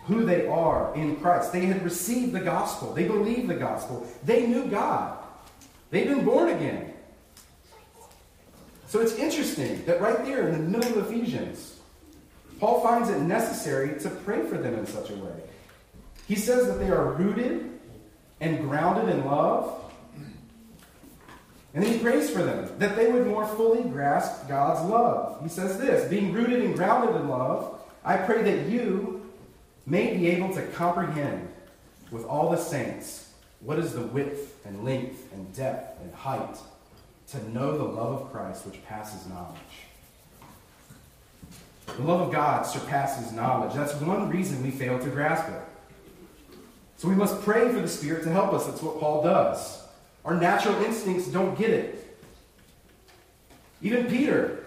who 0.05 0.25
they 0.25 0.47
are 0.47 0.93
in 0.95 1.15
Christ. 1.17 1.53
They 1.53 1.65
had 1.65 1.83
received 1.83 2.33
the 2.33 2.41
gospel, 2.41 2.93
they 2.93 3.07
believed 3.07 3.47
the 3.47 3.55
gospel, 3.55 4.07
they 4.23 4.47
knew 4.47 4.67
God, 4.67 5.17
they've 5.91 6.07
been 6.07 6.25
born 6.25 6.49
again. 6.49 6.93
So 8.87 9.01
it's 9.01 9.15
interesting 9.15 9.83
that 9.85 10.01
right 10.01 10.23
there 10.23 10.47
in 10.47 10.51
the 10.51 10.77
middle 10.77 10.99
of 10.99 11.11
Ephesians, 11.11 11.79
Paul 12.59 12.81
finds 12.81 13.09
it 13.09 13.19
necessary 13.19 13.99
to 14.01 14.09
pray 14.09 14.45
for 14.45 14.57
them 14.57 14.75
in 14.75 14.85
such 14.85 15.09
a 15.09 15.15
way. 15.15 15.33
He 16.27 16.35
says 16.35 16.67
that 16.67 16.79
they 16.79 16.89
are 16.89 17.11
rooted 17.13 17.69
and 18.39 18.59
grounded 18.59 19.13
in 19.13 19.25
love. 19.25 19.79
And 21.73 21.83
then 21.83 21.91
he 21.91 21.99
prays 21.99 22.29
for 22.29 22.43
them, 22.43 22.69
that 22.77 22.95
they 22.95 23.11
would 23.11 23.25
more 23.25 23.47
fully 23.47 23.81
grasp 23.81 24.47
God's 24.47 24.87
love. 24.89 25.41
He 25.41 25.49
says 25.49 25.79
this 25.79 26.07
being 26.07 26.31
rooted 26.31 26.61
and 26.61 26.75
grounded 26.75 27.15
in 27.15 27.27
love, 27.29 27.81
I 28.05 28.17
pray 28.17 28.43
that 28.43 28.69
you 28.69 29.12
may 29.85 30.15
be 30.15 30.27
able 30.29 30.53
to 30.53 30.65
comprehend 30.67 31.49
with 32.11 32.25
all 32.25 32.49
the 32.49 32.57
saints 32.57 33.31
what 33.59 33.79
is 33.79 33.93
the 33.93 34.01
width 34.01 34.55
and 34.65 34.83
length 34.83 35.31
and 35.33 35.53
depth 35.55 36.01
and 36.01 36.13
height, 36.13 36.57
to 37.29 37.49
know 37.51 37.77
the 37.77 37.83
love 37.83 38.21
of 38.21 38.31
Christ 38.31 38.65
which 38.65 38.83
passes 38.85 39.27
knowledge. 39.27 39.57
The 41.97 42.03
love 42.03 42.21
of 42.21 42.31
God 42.31 42.63
surpasses 42.63 43.31
knowledge. 43.31 43.73
That's 43.73 43.93
one 43.95 44.29
reason 44.29 44.63
we 44.63 44.71
fail 44.71 44.99
to 44.99 45.09
grasp 45.09 45.49
it. 45.49 45.61
So 46.97 47.07
we 47.09 47.15
must 47.15 47.41
pray 47.41 47.69
for 47.69 47.81
the 47.81 47.87
Spirit 47.87 48.23
to 48.23 48.29
help 48.29 48.53
us. 48.53 48.65
That's 48.65 48.81
what 48.81 48.99
Paul 48.99 49.23
does. 49.23 49.81
Our 50.23 50.35
natural 50.35 50.75
instincts 50.83 51.27
don't 51.27 51.57
get 51.57 51.69
it. 51.69 52.17
Even 53.81 54.07
Peter. 54.07 54.65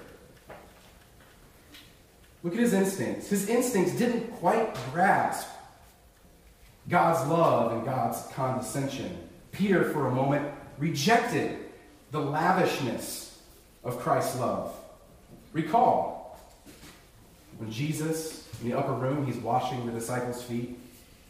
Look 2.47 2.55
at 2.55 2.61
his 2.61 2.75
instincts. 2.75 3.29
His 3.29 3.49
instincts 3.49 3.97
didn't 3.97 4.31
quite 4.35 4.73
grasp 4.93 5.49
God's 6.89 7.29
love 7.29 7.73
and 7.73 7.85
God's 7.85 8.23
condescension. 8.35 9.19
Peter, 9.51 9.91
for 9.91 10.07
a 10.07 10.13
moment, 10.13 10.55
rejected 10.79 11.59
the 12.13 12.21
lavishness 12.21 13.37
of 13.83 13.99
Christ's 13.99 14.39
love. 14.39 14.73
Recall 15.53 16.39
when 17.59 17.73
Jesus, 17.73 18.49
in 18.63 18.71
the 18.71 18.79
upper 18.79 18.93
room, 18.93 19.27
he's 19.27 19.39
washing 19.39 19.85
the 19.85 19.91
disciples' 19.91 20.41
feet. 20.41 20.79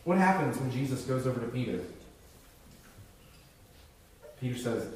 What 0.04 0.18
happens 0.18 0.58
when 0.58 0.70
Jesus 0.70 1.00
goes 1.04 1.26
over 1.26 1.40
to 1.40 1.46
Peter? 1.46 1.80
Peter 4.38 4.58
says, 4.58 4.86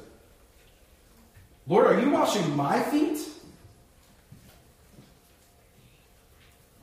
Lord, 1.65 1.87
are 1.87 1.99
you 1.99 2.11
washing 2.11 2.55
my 2.55 2.79
feet? 2.79 3.17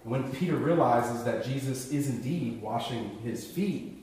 And 0.08 0.22
when 0.22 0.32
Peter 0.32 0.56
realizes 0.56 1.22
that 1.24 1.44
Jesus 1.44 1.90
is 1.90 2.08
indeed 2.08 2.62
washing 2.62 3.18
his 3.22 3.46
feet, 3.46 4.02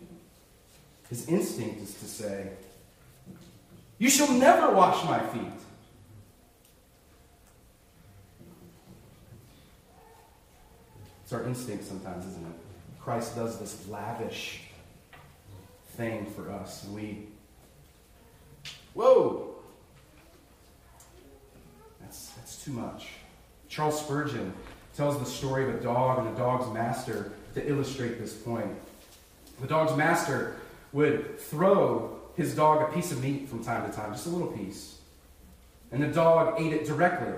his 1.09 1.27
instinct 1.27 1.81
is 1.81 1.95
to 1.95 2.05
say, 2.05 2.49
You 3.97 4.11
shall 4.11 4.31
never 4.31 4.71
wash 4.71 5.03
my 5.05 5.17
feet. 5.17 5.41
It's 11.23 11.33
our 11.33 11.43
instinct 11.45 11.85
sometimes, 11.85 12.27
isn't 12.27 12.45
it? 12.45 13.01
Christ 13.01 13.35
does 13.35 13.57
this 13.57 13.87
lavish 13.87 14.61
thing 15.97 16.27
for 16.27 16.51
us, 16.51 16.83
and 16.83 16.93
we, 16.93 17.29
whoa, 18.93 19.55
that's, 21.99 22.27
that's 22.29 22.63
too 22.63 22.73
much. 22.73 23.07
Charles 23.69 23.99
Spurgeon 23.99 24.53
tells 24.95 25.19
the 25.19 25.25
story 25.25 25.67
of 25.67 25.75
a 25.75 25.79
dog 25.79 26.19
and 26.19 26.36
a 26.36 26.38
dog's 26.38 26.71
master 26.73 27.31
to 27.53 27.67
illustrate 27.67 28.19
this 28.19 28.34
point. 28.34 28.71
The 29.62 29.67
dog's 29.67 29.95
master 29.95 30.58
would 30.93 31.39
throw 31.39 32.19
his 32.36 32.55
dog 32.55 32.89
a 32.89 32.93
piece 32.93 33.12
of 33.12 33.21
meat 33.23 33.49
from 33.49 33.63
time 33.63 33.89
to 33.89 33.95
time, 33.95 34.13
just 34.13 34.25
a 34.25 34.29
little 34.29 34.51
piece. 34.51 34.99
And 35.91 36.01
the 36.01 36.08
dog 36.08 36.60
ate 36.60 36.73
it 36.73 36.86
directly 36.86 37.34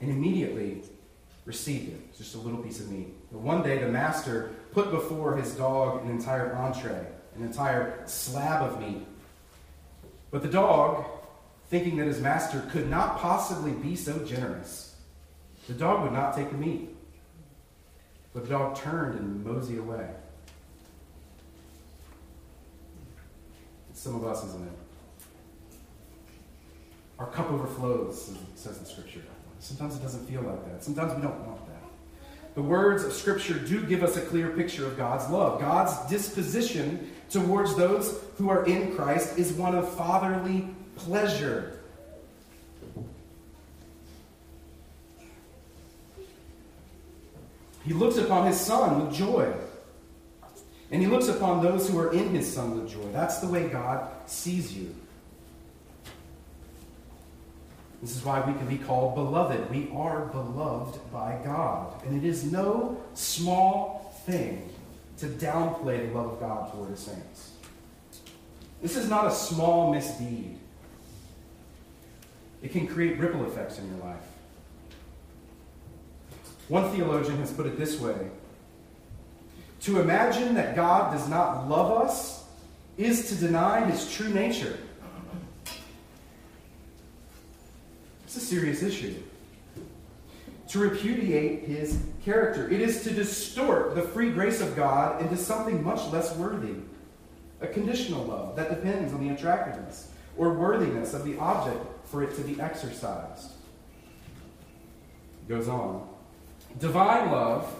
and 0.00 0.10
immediately 0.10 0.82
received 1.44 1.88
it, 1.88 2.16
just 2.16 2.34
a 2.34 2.38
little 2.38 2.62
piece 2.62 2.80
of 2.80 2.90
meat. 2.90 3.12
But 3.30 3.40
one 3.40 3.62
day, 3.62 3.78
the 3.78 3.88
master 3.88 4.50
put 4.72 4.90
before 4.90 5.36
his 5.36 5.54
dog 5.54 6.04
an 6.04 6.10
entire 6.10 6.54
entree, 6.54 7.06
an 7.36 7.42
entire 7.42 8.02
slab 8.06 8.62
of 8.62 8.80
meat. 8.80 9.06
But 10.30 10.42
the 10.42 10.48
dog, 10.48 11.04
thinking 11.68 11.96
that 11.98 12.06
his 12.06 12.20
master 12.20 12.60
could 12.70 12.88
not 12.88 13.18
possibly 13.18 13.72
be 13.72 13.96
so 13.96 14.18
generous, 14.20 14.93
the 15.66 15.74
dog 15.74 16.02
would 16.02 16.12
not 16.12 16.36
take 16.36 16.50
the 16.50 16.56
meat. 16.56 16.90
But 18.32 18.44
the 18.44 18.50
dog 18.50 18.76
turned 18.76 19.18
and 19.18 19.44
moseyed 19.44 19.78
away. 19.78 20.08
It's 23.90 24.00
some 24.00 24.16
of 24.16 24.24
us, 24.24 24.44
isn't 24.44 24.66
it? 24.66 24.72
Our 27.18 27.26
cup 27.28 27.50
overflows, 27.50 28.32
says 28.56 28.78
the 28.78 28.86
Scripture. 28.86 29.20
Sometimes 29.60 29.96
it 29.96 30.02
doesn't 30.02 30.28
feel 30.28 30.42
like 30.42 30.64
that. 30.70 30.82
Sometimes 30.82 31.14
we 31.14 31.22
don't 31.22 31.46
want 31.46 31.64
that. 31.66 31.74
The 32.56 32.62
words 32.62 33.04
of 33.04 33.12
Scripture 33.12 33.54
do 33.54 33.84
give 33.86 34.02
us 34.02 34.16
a 34.16 34.20
clear 34.20 34.50
picture 34.50 34.84
of 34.84 34.96
God's 34.96 35.30
love. 35.30 35.60
God's 35.60 35.96
disposition 36.10 37.12
towards 37.30 37.76
those 37.76 38.20
who 38.36 38.50
are 38.50 38.66
in 38.66 38.94
Christ 38.96 39.38
is 39.38 39.52
one 39.52 39.76
of 39.76 39.88
fatherly 39.94 40.68
pleasure. 40.96 41.80
He 47.84 47.92
looks 47.92 48.16
upon 48.16 48.46
his 48.46 48.58
son 48.58 49.06
with 49.06 49.14
joy. 49.14 49.52
And 50.90 51.02
he 51.02 51.08
looks 51.08 51.28
upon 51.28 51.62
those 51.62 51.88
who 51.88 51.98
are 51.98 52.12
in 52.12 52.28
his 52.30 52.52
son 52.52 52.80
with 52.80 52.90
joy. 52.90 53.10
That's 53.12 53.38
the 53.38 53.48
way 53.48 53.68
God 53.68 54.08
sees 54.26 54.76
you. 54.76 54.94
This 58.00 58.16
is 58.16 58.24
why 58.24 58.40
we 58.40 58.52
can 58.52 58.66
be 58.66 58.76
called 58.76 59.14
beloved. 59.14 59.70
We 59.70 59.90
are 59.94 60.26
beloved 60.26 61.00
by 61.10 61.38
God. 61.42 62.02
And 62.04 62.22
it 62.22 62.26
is 62.28 62.44
no 62.44 63.00
small 63.14 64.14
thing 64.26 64.70
to 65.18 65.26
downplay 65.26 66.06
the 66.06 66.14
love 66.14 66.34
of 66.34 66.40
God 66.40 66.72
toward 66.72 66.90
his 66.90 67.00
saints. 67.00 67.52
This 68.82 68.96
is 68.96 69.08
not 69.08 69.26
a 69.26 69.30
small 69.30 69.92
misdeed. 69.92 70.58
It 72.62 72.72
can 72.72 72.86
create 72.86 73.18
ripple 73.18 73.46
effects 73.46 73.78
in 73.78 73.88
your 73.88 74.04
life. 74.04 74.33
One 76.68 76.90
theologian 76.90 77.38
has 77.38 77.52
put 77.52 77.66
it 77.66 77.78
this 77.78 78.00
way 78.00 78.16
To 79.82 80.00
imagine 80.00 80.54
that 80.54 80.74
God 80.74 81.12
does 81.12 81.28
not 81.28 81.68
love 81.68 82.02
us 82.02 82.44
is 82.96 83.28
to 83.28 83.34
deny 83.34 83.84
his 83.84 84.10
true 84.10 84.28
nature. 84.28 84.78
It's 88.24 88.36
a 88.36 88.40
serious 88.40 88.82
issue. 88.82 89.14
To 90.68 90.78
repudiate 90.78 91.64
his 91.64 91.98
character. 92.24 92.68
It 92.68 92.80
is 92.80 93.02
to 93.04 93.10
distort 93.10 93.94
the 93.94 94.02
free 94.02 94.30
grace 94.30 94.60
of 94.60 94.74
God 94.74 95.20
into 95.20 95.36
something 95.36 95.84
much 95.84 96.10
less 96.12 96.34
worthy. 96.36 96.74
A 97.60 97.66
conditional 97.66 98.24
love 98.24 98.56
that 98.56 98.70
depends 98.70 99.12
on 99.12 99.26
the 99.26 99.34
attractiveness 99.34 100.10
or 100.36 100.52
worthiness 100.52 101.14
of 101.14 101.24
the 101.24 101.38
object 101.38 101.80
for 102.06 102.22
it 102.22 102.34
to 102.36 102.42
be 102.42 102.60
exercised. 102.60 103.52
It 105.42 105.48
goes 105.48 105.68
on. 105.68 106.08
Divine 106.78 107.30
love 107.30 107.72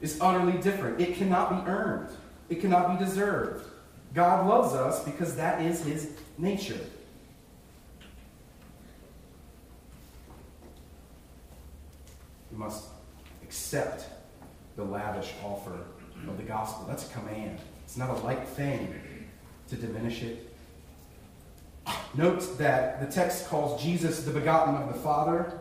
is 0.00 0.18
utterly 0.20 0.60
different. 0.60 1.00
It 1.00 1.16
cannot 1.16 1.64
be 1.64 1.70
earned, 1.70 2.10
it 2.48 2.60
cannot 2.60 2.98
be 2.98 3.04
deserved. 3.04 3.66
God 4.14 4.46
loves 4.46 4.74
us 4.74 5.04
because 5.04 5.36
that 5.36 5.60
is 5.62 5.84
his 5.84 6.10
nature. 6.38 6.80
We 12.50 12.58
must 12.58 12.84
accept 13.42 14.06
the 14.76 14.84
lavish 14.84 15.32
offer 15.44 15.78
of 16.26 16.36
the 16.36 16.42
gospel. 16.42 16.86
That's 16.86 17.10
a 17.10 17.12
command. 17.12 17.58
It's 17.84 17.96
not 17.96 18.10
a 18.10 18.20
light 18.24 18.48
thing 18.48 18.94
to 19.68 19.76
diminish 19.76 20.22
it. 20.22 20.54
Note 22.14 22.56
that 22.58 23.00
the 23.00 23.06
text 23.06 23.48
calls 23.48 23.82
Jesus 23.82 24.22
the 24.24 24.30
begotten 24.30 24.74
of 24.76 24.92
the 24.92 24.98
Father. 25.00 25.60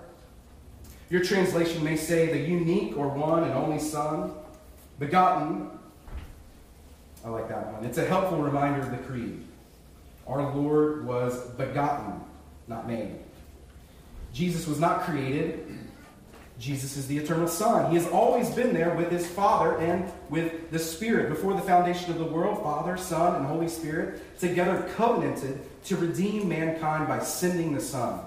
Your 1.10 1.24
translation 1.24 1.84
may 1.84 1.96
say 1.96 2.28
the 2.28 2.40
unique 2.40 2.98
or 2.98 3.10
one 3.10 3.44
and 3.44 3.54
only 3.54 3.80
Son. 3.80 4.32
Begotten. 5.00 5.70
I 7.24 7.30
like 7.30 7.48
that 7.50 7.74
one. 7.74 7.86
It's 7.86 7.98
a 7.98 8.06
helpful 8.06 8.40
reminder 8.40 8.82
of 8.82 8.92
the 8.92 8.98
creed. 8.98 9.44
Our 10.28 10.54
Lord 10.56 11.06
was 11.06 11.40
begotten, 11.52 12.22
not 12.68 12.88
made. 12.88 13.16
Jesus 14.34 14.68
was 14.68 14.80
not 14.80 15.02
created. 15.02 15.80
Jesus 16.58 16.98
is 16.98 17.08
the 17.08 17.18
eternal 17.18 17.48
Son. 17.48 17.92
He 17.92 17.98
has 17.98 18.08
always 18.08 18.50
been 18.50 18.74
there 18.74 18.96
with 18.96 19.12
his 19.12 19.28
Father 19.28 19.78
and 19.78 20.12
with 20.30 20.72
the 20.72 20.80
Spirit. 20.80 21.30
Before 21.30 21.54
the 21.54 21.62
foundation 21.62 22.12
of 22.12 22.18
the 22.18 22.26
world, 22.26 22.64
Father, 22.64 22.98
Son, 22.98 23.36
and 23.36 23.46
Holy 23.46 23.68
Spirit 23.68 24.40
together 24.40 24.90
covenanted 24.96 25.60
to 25.86 25.96
redeem 25.98 26.48
mankind 26.48 27.08
by 27.08 27.20
sending 27.20 27.74
the 27.74 27.82
Son 27.82 28.22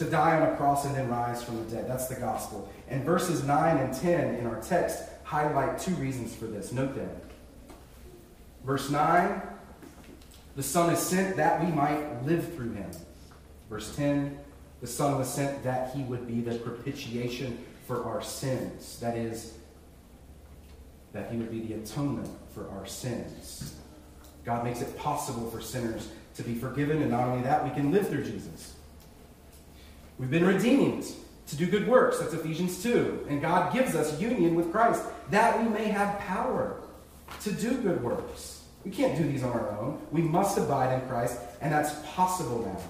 to 0.00 0.06
die 0.06 0.40
on 0.40 0.48
a 0.48 0.56
cross 0.56 0.86
and 0.86 0.94
then 0.94 1.10
rise 1.10 1.44
from 1.44 1.62
the 1.62 1.70
dead. 1.70 1.86
That's 1.86 2.06
the 2.06 2.14
gospel. 2.14 2.72
And 2.88 3.04
verses 3.04 3.44
9 3.44 3.76
and 3.76 3.94
10 3.94 4.36
in 4.36 4.46
our 4.46 4.58
text 4.62 5.02
highlight 5.24 5.78
two 5.78 5.94
reasons 5.96 6.34
for 6.34 6.46
this. 6.46 6.72
Note 6.72 6.94
them. 6.94 7.10
Verse 8.64 8.90
9 8.90 9.42
the 10.56 10.62
Son 10.62 10.90
is 10.92 10.98
sent 10.98 11.36
that 11.36 11.62
we 11.62 11.70
might 11.70 12.24
live 12.24 12.54
through 12.54 12.72
him. 12.72 12.90
Verse 13.68 13.94
10 13.94 14.38
the 14.80 14.86
Son 14.86 15.18
was 15.18 15.28
sent 15.28 15.62
that 15.64 15.94
he 15.94 16.02
would 16.04 16.26
be 16.26 16.40
the 16.40 16.56
propitiation 16.56 17.62
for 17.86 18.02
our 18.04 18.22
sins. 18.22 18.98
That 19.00 19.18
is, 19.18 19.52
that 21.12 21.30
he 21.30 21.36
would 21.36 21.50
be 21.50 21.60
the 21.60 21.74
atonement 21.74 22.30
for 22.54 22.70
our 22.70 22.86
sins. 22.86 23.74
God 24.46 24.64
makes 24.64 24.80
it 24.80 24.96
possible 24.96 25.50
for 25.50 25.60
sinners 25.60 26.08
to 26.36 26.42
be 26.42 26.54
forgiven, 26.54 27.02
and 27.02 27.10
not 27.10 27.28
only 27.28 27.42
that, 27.42 27.62
we 27.62 27.70
can 27.70 27.92
live 27.92 28.08
through 28.08 28.24
Jesus. 28.24 28.76
We've 30.20 30.30
been 30.30 30.44
redeemed 30.44 31.06
to 31.46 31.56
do 31.56 31.64
good 31.64 31.88
works. 31.88 32.18
That's 32.18 32.34
Ephesians 32.34 32.82
2. 32.82 33.28
And 33.30 33.40
God 33.40 33.72
gives 33.72 33.94
us 33.94 34.20
union 34.20 34.54
with 34.54 34.70
Christ 34.70 35.02
that 35.30 35.58
we 35.62 35.66
may 35.70 35.86
have 35.86 36.18
power 36.18 36.76
to 37.40 37.50
do 37.50 37.78
good 37.78 38.02
works. 38.02 38.62
We 38.84 38.90
can't 38.90 39.16
do 39.16 39.24
these 39.24 39.42
on 39.42 39.52
our 39.52 39.70
own. 39.78 39.98
We 40.12 40.20
must 40.20 40.58
abide 40.58 40.92
in 40.92 41.08
Christ, 41.08 41.38
and 41.62 41.72
that's 41.72 41.94
possible 42.10 42.80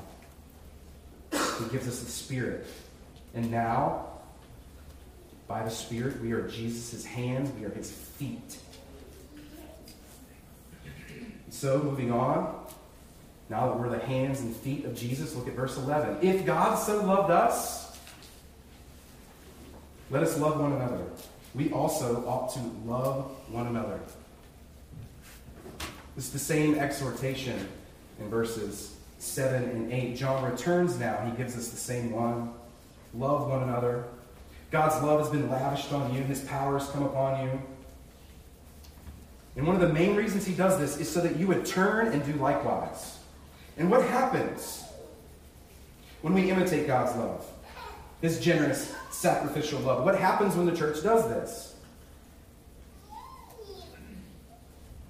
now. 1.33 1.39
He 1.61 1.71
gives 1.71 1.87
us 1.87 2.01
the 2.01 2.11
Spirit. 2.11 2.67
And 3.33 3.49
now, 3.49 4.09
by 5.47 5.63
the 5.63 5.71
Spirit, 5.71 6.21
we 6.21 6.33
are 6.33 6.49
Jesus' 6.49 7.05
hands, 7.05 7.53
we 7.61 7.65
are 7.65 7.71
his 7.71 7.93
feet. 7.93 8.59
So, 11.51 11.79
moving 11.79 12.11
on, 12.11 12.67
now 13.51 13.67
that 13.67 13.79
we're 13.79 13.89
the 13.89 13.99
hands 13.99 14.41
and 14.41 14.55
feet 14.55 14.85
of 14.85 14.95
Jesus, 14.95 15.35
look 15.35 15.49
at 15.49 15.55
verse 15.55 15.77
11. 15.77 16.19
If 16.23 16.47
God 16.47 16.77
so 16.77 17.05
loved 17.05 17.33
us, 17.33 17.99
let 20.09 20.23
us 20.23 20.39
love 20.39 20.61
one 20.61 20.73
another. 20.73 21.05
We 21.55 21.73
also 21.73 22.25
ought 22.27 22.55
to 22.55 22.61
love 22.89 23.25
one 23.49 23.67
another. 23.67 23.99
It's 26.17 26.31
the 26.31 26.39
same 26.39 26.77
exhortation 26.77 27.67
in 28.21 28.31
verses 28.31 28.95
7 29.19 29.65
and 29.65 29.93
8. 29.93 30.17
John 30.17 30.49
returns 30.49 30.99
now. 30.99 31.25
He 31.29 31.37
gives 31.37 31.57
us 31.57 31.71
the 31.71 31.77
same 31.77 32.13
one. 32.13 32.55
Love 33.15 33.49
one 33.49 33.65
another. 33.65 34.05
God's 34.71 35.03
love 35.03 35.21
has 35.21 35.29
been 35.29 35.51
lavished 35.51 35.93
on 35.93 36.15
you, 36.15 36.23
His 36.23 36.43
power 36.43 36.79
has 36.79 36.89
come 36.91 37.03
upon 37.03 37.45
you. 37.45 37.63
And 39.57 39.67
one 39.67 39.75
of 39.75 39.83
the 39.83 39.93
main 39.93 40.15
reasons 40.15 40.47
He 40.47 40.55
does 40.55 40.79
this 40.79 40.99
is 40.99 41.11
so 41.11 41.21
that 41.23 41.37
you 41.37 41.49
would 41.49 41.67
turn 41.67 42.13
and 42.13 42.25
do 42.25 42.33
likewise. 42.35 43.20
And 43.77 43.91
what 43.91 44.05
happens 44.05 44.85
when 46.23 46.35
we 46.35 46.51
imitate 46.51 46.87
God's 46.87 47.17
love? 47.17 47.47
His 48.21 48.41
generous, 48.41 48.95
sacrificial 49.11 49.81
love. 49.81 50.05
What 50.05 50.19
happens 50.19 50.55
when 50.55 50.67
the 50.67 50.77
church 50.77 51.03
does 51.03 51.27
this? 51.29 51.75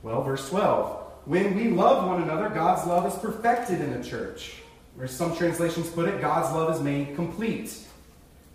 Well, 0.02 0.22
verse 0.22 0.48
12. 0.48 0.98
When 1.26 1.54
we 1.54 1.68
love 1.68 2.06
one 2.06 2.22
another, 2.22 2.48
God's 2.48 2.86
love 2.86 3.06
is 3.06 3.18
perfected 3.18 3.80
in 3.80 4.00
the 4.00 4.08
church. 4.08 4.54
Or 4.98 5.06
some 5.06 5.36
translations 5.36 5.88
put 5.90 6.08
it, 6.08 6.20
God's 6.20 6.54
love 6.54 6.74
is 6.74 6.82
made 6.82 7.14
complete. 7.14 7.76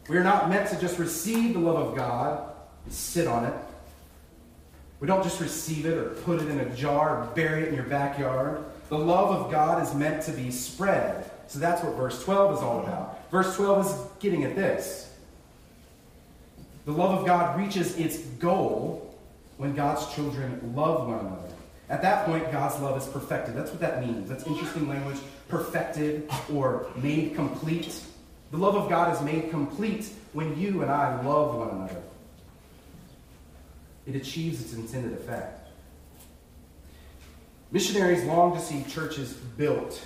We 0.08 0.18
are 0.18 0.24
not 0.24 0.50
meant 0.50 0.70
to 0.70 0.80
just 0.80 1.00
receive 1.00 1.54
the 1.54 1.60
love 1.60 1.78
of 1.78 1.96
God 1.96 2.52
and 2.86 2.94
sit 2.94 3.28
on 3.28 3.46
it. 3.46 3.54
We 5.00 5.08
don't 5.08 5.24
just 5.24 5.42
receive 5.42 5.86
it 5.86 5.98
or 5.98 6.10
put 6.10 6.42
it 6.42 6.48
in 6.48 6.60
a 6.60 6.76
jar 6.76 7.22
or 7.22 7.26
bury 7.36 7.64
it 7.64 7.70
in 7.70 7.76
your 7.76 7.86
backyard. 7.86 8.64
The 8.90 8.98
love 8.98 9.32
of 9.32 9.52
God 9.52 9.82
is 9.82 9.94
meant 9.94 10.24
to 10.24 10.32
be 10.32 10.52
spread. 10.52 11.30
So 11.48 11.60
that's 11.60 11.84
what 11.84 11.96
verse 11.96 12.24
12 12.24 12.58
is 12.58 12.64
all 12.64 12.84
about. 12.84 13.30
Verse 13.32 13.56
12 13.56 13.86
is 13.86 13.94
getting 14.20 14.44
at 14.44 14.56
this. 14.56 15.12
The 16.86 16.92
love 16.92 17.20
of 17.20 17.26
God 17.26 17.58
reaches 17.60 17.98
its 17.98 18.18
goal 18.18 19.16
when 19.58 19.74
God's 19.74 20.14
children 20.14 20.74
love 20.76 21.08
one 21.08 21.20
another. 21.20 21.42
At 21.90 22.02
that 22.02 22.26
point, 22.26 22.52
God's 22.52 22.80
love 22.80 22.98
is 22.98 23.08
perfected. 23.08 23.56
That's 23.56 23.72
what 23.72 23.80
that 23.80 24.06
means. 24.06 24.28
That's 24.30 24.46
interesting 24.46 24.88
language. 24.88 25.18
Perfected 25.48 26.30
or 26.54 26.88
made 26.96 27.36
complete. 27.36 28.02
The 28.52 28.58
love 28.58 28.76
of 28.76 28.90
God 28.90 29.14
is 29.14 29.22
made 29.22 29.50
complete 29.52 30.10
when 30.34 30.60
you 30.60 30.82
and 30.82 30.92
I 30.92 31.22
love 31.24 31.56
one 31.56 31.70
another. 31.70 32.02
It 34.08 34.16
achieves 34.16 34.62
its 34.62 34.74
intended 34.74 35.14
effect. 35.14 35.65
Missionaries 37.72 38.24
long 38.24 38.56
to 38.56 38.62
see 38.62 38.84
churches 38.90 39.34
built, 39.34 40.02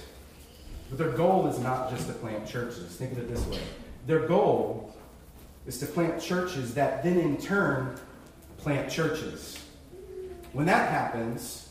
but 0.89 0.97
their 0.97 1.11
goal 1.11 1.47
is 1.47 1.59
not 1.59 1.89
just 1.89 2.07
to 2.07 2.13
plant 2.13 2.47
churches. 2.47 2.95
Think 2.95 3.11
of 3.11 3.19
it 3.19 3.29
this 3.29 3.45
way 3.47 3.59
their 4.07 4.27
goal 4.27 4.95
is 5.67 5.77
to 5.79 5.85
plant 5.85 6.21
churches 6.21 6.73
that 6.73 7.03
then 7.03 7.19
in 7.19 7.37
turn 7.37 7.95
plant 8.57 8.89
churches. 8.89 9.63
When 10.53 10.65
that 10.65 10.89
happens, 10.89 11.69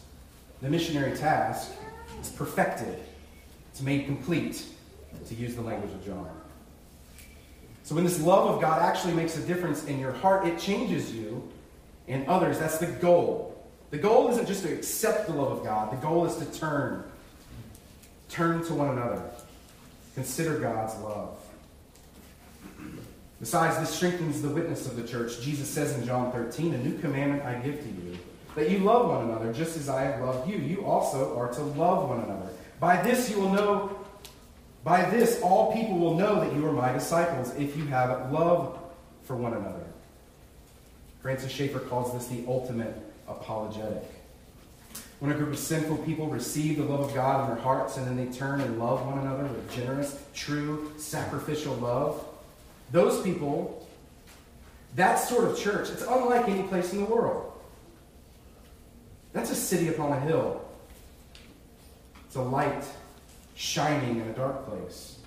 the 0.63 0.71
missionary 0.71 1.17
task 1.17 1.73
is 2.21 2.31
perfected, 2.31 2.99
it's 3.71 3.83
made 3.83 4.07
complete, 4.07 4.65
to 5.27 5.35
use 5.35 5.57
the 5.57 5.63
language 5.63 5.93
of 5.93 6.05
John. 6.05 6.31
So 7.83 7.95
when 7.95 8.05
this 8.05 8.21
love 8.21 8.55
of 8.55 8.61
God 8.61 8.83
actually 8.83 9.15
makes 9.15 9.37
a 9.37 9.41
difference 9.41 9.85
in 9.87 9.99
your 9.99 10.13
heart, 10.13 10.47
it 10.47 10.59
changes 10.59 11.15
you 11.15 11.49
and 12.07 12.27
others. 12.29 12.59
That's 12.59 12.79
the 12.79 12.87
goal. 12.87 13.58
The 13.91 13.99
goal 13.99 14.29
isn't 14.31 14.47
just 14.47 14.65
to 14.65 14.73
accept 14.73 15.27
the 15.27 15.33
love 15.33 15.59
of 15.59 15.65
God, 15.65 15.93
the 15.93 15.97
goal 15.97 16.27
is 16.27 16.37
to 16.37 16.59
turn. 16.59 17.05
Turn 18.29 18.63
to 18.67 18.75
one 18.75 18.91
another. 18.91 19.23
Consider 20.15 20.59
God's 20.59 20.95
love. 21.01 21.39
Besides, 23.41 23.79
this 23.79 23.91
strengthens 23.91 24.43
the 24.43 24.49
witness 24.49 24.87
of 24.87 24.97
the 24.97 25.07
church. 25.07 25.41
Jesus 25.41 25.69
says 25.69 25.97
in 25.97 26.05
John 26.05 26.33
13, 26.33 26.75
A 26.75 26.79
new 26.79 26.99
commandment 26.99 27.45
I 27.45 27.55
give 27.61 27.81
to 27.81 27.89
you, 27.89 28.19
that 28.57 28.69
you 28.69 28.81
love 28.81 29.09
one 29.09 29.31
another 29.31 29.53
just 29.53 29.77
as 29.77 29.89
I 29.89 30.03
have 30.03 30.21
loved 30.21 30.51
you. 30.51 30.59
You 30.59 30.85
also 30.85 31.39
are 31.39 31.53
to 31.55 31.63
love 31.63 32.09
one 32.09 32.19
another. 32.21 32.51
By 32.81 33.01
this 33.01 33.31
you 33.31 33.41
will 33.41 33.53
know, 33.53 33.97
by 34.85 35.09
this 35.09 35.41
all 35.41 35.73
people 35.73 35.99
will 35.99 36.17
know 36.17 36.41
that 36.41 36.53
you 36.55 36.67
are 36.67 36.73
my 36.73 36.93
disciples, 36.93 37.55
if 37.55 37.77
you 37.77 37.87
have 37.87 38.33
love 38.33 38.79
for 39.23 39.37
one 39.37 39.55
another. 39.55 39.85
Francis 41.23 41.53
Schaeffer 41.53 41.81
calls 41.81 42.13
this 42.13 42.27
the 42.27 42.45
ultimate 42.49 42.97
apologetic. 43.29 44.05
When 45.21 45.33
a 45.33 45.35
group 45.35 45.51
of 45.51 45.59
sinful 45.59 45.99
people 45.99 46.29
receive 46.29 46.77
the 46.77 46.85
love 46.85 47.01
of 47.01 47.15
God 47.15 47.43
in 47.49 47.55
their 47.55 47.63
hearts 47.63 47.97
and 47.97 48.07
then 48.07 48.17
they 48.17 48.33
turn 48.33 48.61
and 48.61 48.79
love 48.79 49.05
one 49.05 49.19
another 49.19 49.45
with 49.45 49.75
generous, 49.75 50.21
true, 50.33 50.93
sacrificial 50.97 51.75
love, 51.77 52.25
those 52.93 53.23
people, 53.23 53.87
that 54.95 55.17
sort 55.17 55.45
of 55.45 55.59
church, 55.59 55.91
it's 55.91 56.03
unlike 56.03 56.49
any 56.49 56.63
place 56.63 56.93
in 56.93 56.99
the 56.99 57.05
world. 57.05 57.53
That's 59.33 59.51
a 59.51 59.57
city 59.57 59.89
upon 59.89 60.13
a 60.13 60.21
hill. 60.21 60.65
It's 62.27 62.37
a 62.37 62.43
light 62.43 62.85
shining 63.55 64.21
in 64.21 64.29
a 64.29 64.33
dark 64.33 64.67
place. 64.67 65.19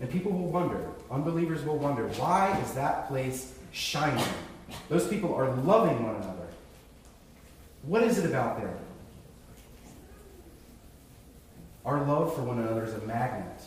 And 0.00 0.10
people 0.10 0.32
will 0.32 0.50
wonder, 0.50 0.80
unbelievers 1.10 1.62
will 1.62 1.76
wonder, 1.76 2.08
why 2.08 2.58
is 2.64 2.72
that 2.72 3.08
place 3.08 3.54
shining? 3.72 4.24
Those 4.88 5.06
people 5.06 5.34
are 5.34 5.54
loving 5.56 6.02
one 6.04 6.16
another. 6.16 6.39
What 7.82 8.02
is 8.02 8.18
it 8.18 8.26
about 8.26 8.60
them? 8.60 8.74
Our 11.84 12.04
love 12.04 12.34
for 12.34 12.42
one 12.42 12.58
another 12.58 12.84
is 12.84 12.94
a 12.94 13.00
magnet. 13.00 13.62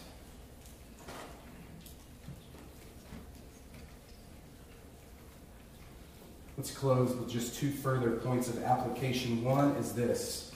Let's 6.57 6.71
close 6.71 7.15
with 7.15 7.29
just 7.29 7.59
two 7.59 7.71
further 7.71 8.11
points 8.11 8.47
of 8.47 8.61
application. 8.63 9.43
One 9.43 9.71
is 9.71 9.93
this 9.93 10.51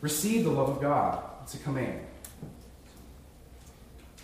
receive 0.00 0.44
the 0.44 0.50
love 0.50 0.68
of 0.68 0.80
God. 0.80 1.22
It's 1.44 1.54
a 1.54 1.58
command. 1.58 2.00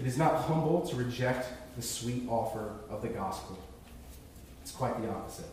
It 0.00 0.06
is 0.06 0.18
not 0.18 0.42
humble 0.42 0.86
to 0.88 0.96
reject 0.96 1.46
the 1.76 1.82
sweet 1.82 2.24
offer 2.28 2.72
of 2.90 3.00
the 3.02 3.08
gospel. 3.08 3.58
It's 4.62 4.72
quite 4.72 5.00
the 5.00 5.08
opposite. 5.08 5.46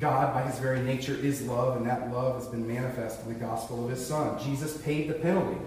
God, 0.00 0.34
by 0.34 0.42
his 0.42 0.58
very 0.58 0.80
nature, 0.80 1.14
is 1.14 1.42
love, 1.42 1.76
and 1.76 1.86
that 1.86 2.12
love 2.12 2.36
has 2.36 2.48
been 2.48 2.66
manifest 2.66 3.22
in 3.22 3.28
the 3.28 3.38
gospel 3.38 3.84
of 3.84 3.90
his 3.90 4.04
Son. 4.04 4.42
Jesus 4.42 4.76
paid 4.78 5.08
the 5.08 5.14
penalty 5.14 5.60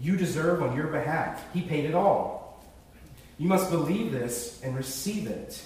you 0.00 0.16
deserve 0.16 0.62
on 0.62 0.74
your 0.74 0.86
behalf. 0.86 1.44
He 1.52 1.60
paid 1.60 1.84
it 1.84 1.94
all. 1.94 2.64
You 3.38 3.48
must 3.48 3.70
believe 3.70 4.12
this 4.12 4.60
and 4.62 4.74
receive 4.76 5.26
it. 5.26 5.62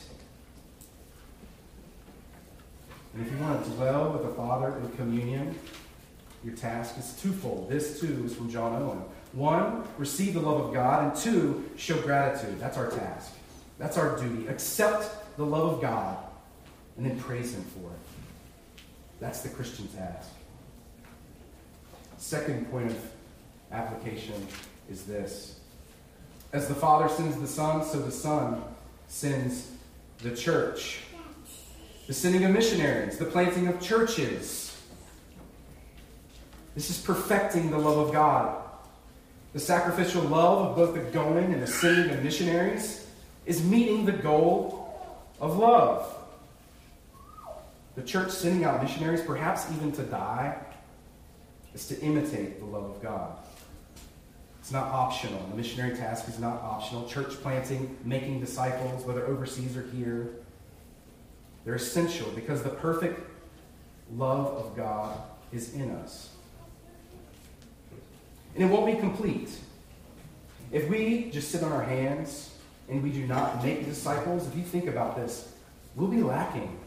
And 3.15 3.25
if 3.25 3.33
you 3.33 3.39
want 3.39 3.65
to 3.65 3.71
dwell 3.71 4.13
with 4.13 4.23
the 4.23 4.35
Father 4.35 4.77
in 4.79 4.91
communion, 4.97 5.57
your 6.45 6.55
task 6.55 6.99
is 6.99 7.17
twofold. 7.21 7.71
This, 7.71 8.01
too, 8.01 8.23
is 8.27 8.35
from 8.35 8.51
John 8.51 8.83
Owen. 8.83 9.03
One, 9.33 9.85
receive 9.99 10.35
the 10.35 10.41
love 10.41 10.67
of 10.67 10.75
God, 10.75 11.05
and 11.05 11.17
two, 11.17 11.65
show 11.77 12.01
gratitude. 12.03 12.59
That's 12.59 12.77
our 12.77 12.91
task. 12.91 13.33
That's 13.79 13.97
our 13.97 14.19
duty. 14.19 14.49
Accept 14.49 15.37
the 15.37 15.47
love 15.47 15.75
of 15.75 15.81
God 15.81 16.19
and 16.97 17.07
then 17.07 17.19
praise 17.19 17.55
Him 17.55 17.65
for 17.65 17.91
it. 17.91 18.83
That's 19.21 19.41
the 19.41 19.49
Christian 19.49 19.89
task. 19.89 20.31
Second 22.17 22.71
point 22.71 22.91
of 22.91 22.99
application 23.73 24.47
is 24.91 25.05
this 25.05 25.61
As 26.53 26.69
the 26.69 26.75
Father 26.75 27.09
sends 27.09 27.37
the 27.39 27.47
Son, 27.47 27.85
so 27.85 28.01
the 28.01 28.11
Son 28.11 28.63
sends 29.09 29.71
the 30.19 30.35
church. 30.35 31.01
The 32.07 32.15
sending 32.15 32.45
of 32.45 32.51
missionaries, 32.51 33.19
the 33.19 33.25
planting 33.25 33.67
of 33.69 33.81
churches. 33.81 34.77
This 36.75 36.91
is 36.91 36.99
perfecting 36.99 37.71
the 37.71 37.79
love 37.79 38.09
of 38.09 38.13
God. 38.13 38.63
The 39.53 39.61
sacrificial 39.61 40.23
love 40.23 40.71
of 40.71 40.77
both 40.77 40.95
the 40.95 41.11
going 41.13 41.53
and 41.53 41.63
the 41.63 41.67
sending 41.67 42.11
of 42.11 42.23
missionaries 42.23 43.07
is 43.47 43.63
meeting 43.63 44.05
the 44.05 44.13
goal 44.13 45.25
of 45.41 45.57
love. 45.57 46.24
The 47.97 48.03
church 48.03 48.31
sending 48.31 48.65
out 48.65 48.83
missionaries, 48.83 49.23
perhaps 49.23 49.71
even 49.73 49.93
to 49.93 50.03
die, 50.03 50.57
is 51.75 51.87
to 51.89 52.01
imitate 52.01 52.59
the 52.59 52.67
love 52.67 52.85
of 52.85 53.03
God. 53.03 53.39
It's 54.61 54.73
not 54.73 54.87
optional. 54.87 55.47
The 55.51 55.57
missionary 55.57 55.97
task 55.97 56.29
is 56.29 56.39
not 56.39 56.63
optional. 56.63 57.07
Church 57.07 57.35
planting, 57.35 57.97
making 58.05 58.41
disciples, 58.41 59.05
whether 59.05 59.27
overseas 59.27 59.77
or 59.77 59.83
here, 59.83 60.31
they're 61.65 61.75
essential 61.75 62.31
because 62.35 62.63
the 62.63 62.71
perfect 62.71 63.21
love 64.17 64.47
of 64.47 64.77
God 64.77 65.19
is 65.53 65.75
in 65.75 65.91
us. 65.91 66.31
And 68.55 68.65
it 68.65 68.67
won't 68.67 68.87
be 68.87 69.01
complete. 69.01 69.51
If 70.73 70.89
we 70.89 71.31
just 71.31 71.51
sit 71.51 71.63
on 71.63 71.73
our 71.73 71.83
hands 71.83 72.55
and 72.89 73.03
we 73.03 73.11
do 73.11 73.27
not 73.27 73.63
make 73.63 73.85
disciples, 73.85 74.47
if 74.47 74.57
you 74.57 74.63
think 74.63 74.87
about 74.87 75.17
this, 75.17 75.53
we'll 75.95 76.09
be 76.09 76.23
lacking. 76.23 76.79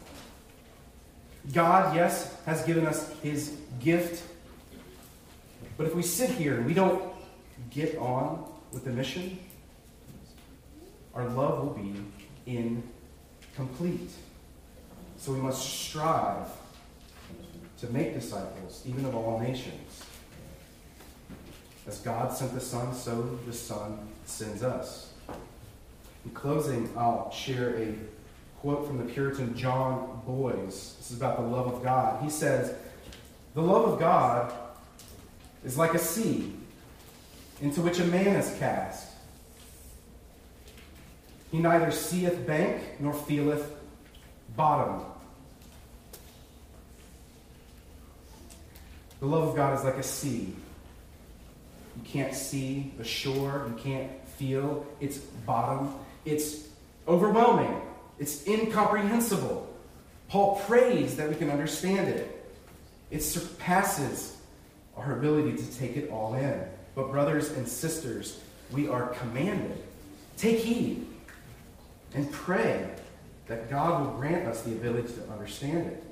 God, 1.52 1.94
yes, 1.94 2.36
has 2.44 2.62
given 2.64 2.86
us 2.86 3.10
his 3.22 3.56
gift. 3.80 4.22
But 5.76 5.86
if 5.86 5.94
we 5.94 6.02
sit 6.02 6.30
here 6.30 6.56
and 6.56 6.66
we 6.66 6.74
don't 6.74 7.02
get 7.70 7.96
on 7.98 8.50
with 8.72 8.84
the 8.84 8.90
mission, 8.90 9.38
our 11.14 11.26
love 11.28 11.64
will 11.64 11.74
be 11.74 11.94
incomplete. 12.46 14.10
So 15.16 15.32
we 15.32 15.40
must 15.40 15.62
strive 15.62 16.48
to 17.80 17.86
make 17.92 18.14
disciples, 18.14 18.82
even 18.86 19.04
of 19.04 19.14
all 19.14 19.40
nations. 19.40 20.04
As 21.86 21.98
God 22.00 22.32
sent 22.32 22.52
the 22.52 22.60
Son, 22.60 22.94
so 22.94 23.38
the 23.46 23.52
Son 23.52 23.98
sends 24.26 24.62
us. 24.62 25.12
In 26.24 26.30
closing, 26.32 26.90
I'll 26.96 27.30
share 27.30 27.78
a 27.78 27.94
quote 28.60 28.86
from 28.86 28.98
the 28.98 29.04
Puritan 29.04 29.56
John 29.56 30.20
Boyes. 30.26 30.94
This 30.98 31.10
is 31.10 31.16
about 31.16 31.38
the 31.38 31.46
love 31.46 31.72
of 31.72 31.82
God. 31.82 32.22
He 32.22 32.30
says, 32.30 32.74
The 33.54 33.62
love 33.62 33.88
of 33.88 34.00
God 34.00 34.52
is 35.64 35.78
like 35.78 35.94
a 35.94 35.98
sea 35.98 36.54
into 37.60 37.80
which 37.80 37.98
a 37.98 38.04
man 38.04 38.36
is 38.36 38.56
cast. 38.58 39.12
He 41.50 41.58
neither 41.58 41.90
seeth 41.90 42.46
bank 42.46 42.82
nor 43.00 43.14
feeleth 43.14 43.72
bottom. 44.56 45.04
The 49.20 49.26
love 49.26 49.48
of 49.48 49.56
God 49.56 49.78
is 49.78 49.84
like 49.84 49.96
a 49.96 50.02
sea. 50.02 50.54
You 51.96 52.02
can't 52.04 52.34
see 52.34 52.92
the 52.98 53.04
shore, 53.04 53.66
you 53.68 53.82
can't 53.82 54.10
feel 54.28 54.86
its 55.00 55.18
bottom. 55.18 55.94
It's 56.24 56.68
overwhelming, 57.08 57.80
it's 58.18 58.46
incomprehensible. 58.46 59.66
Paul 60.28 60.56
prays 60.66 61.16
that 61.16 61.28
we 61.28 61.34
can 61.34 61.50
understand 61.50 62.08
it. 62.08 62.34
It 63.10 63.22
surpasses 63.22 64.36
our 64.96 65.16
ability 65.16 65.56
to 65.56 65.78
take 65.78 65.96
it 65.96 66.10
all 66.10 66.34
in. 66.34 66.60
But, 66.94 67.10
brothers 67.10 67.50
and 67.52 67.66
sisters, 67.66 68.40
we 68.72 68.88
are 68.88 69.06
commanded 69.08 69.78
take 70.38 70.60
heed 70.60 71.04
and 72.14 72.30
pray 72.32 72.88
that 73.48 73.68
God 73.68 74.04
will 74.04 74.12
grant 74.18 74.46
us 74.46 74.62
the 74.62 74.72
ability 74.72 75.12
to 75.14 75.32
understand 75.32 75.88
it. 75.88 76.04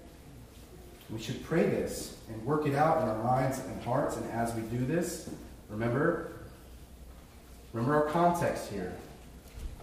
We 1.08 1.20
should 1.20 1.44
pray 1.44 1.62
this 1.62 2.16
and 2.28 2.44
work 2.44 2.66
it 2.66 2.74
out 2.74 3.02
in 3.02 3.08
our 3.08 3.22
minds 3.22 3.60
and 3.60 3.82
hearts. 3.82 4.16
And 4.16 4.28
as 4.32 4.52
we 4.54 4.62
do 4.62 4.84
this, 4.84 5.30
remember, 5.68 6.32
remember 7.72 7.94
our 7.94 8.10
context 8.10 8.68
here. 8.70 8.92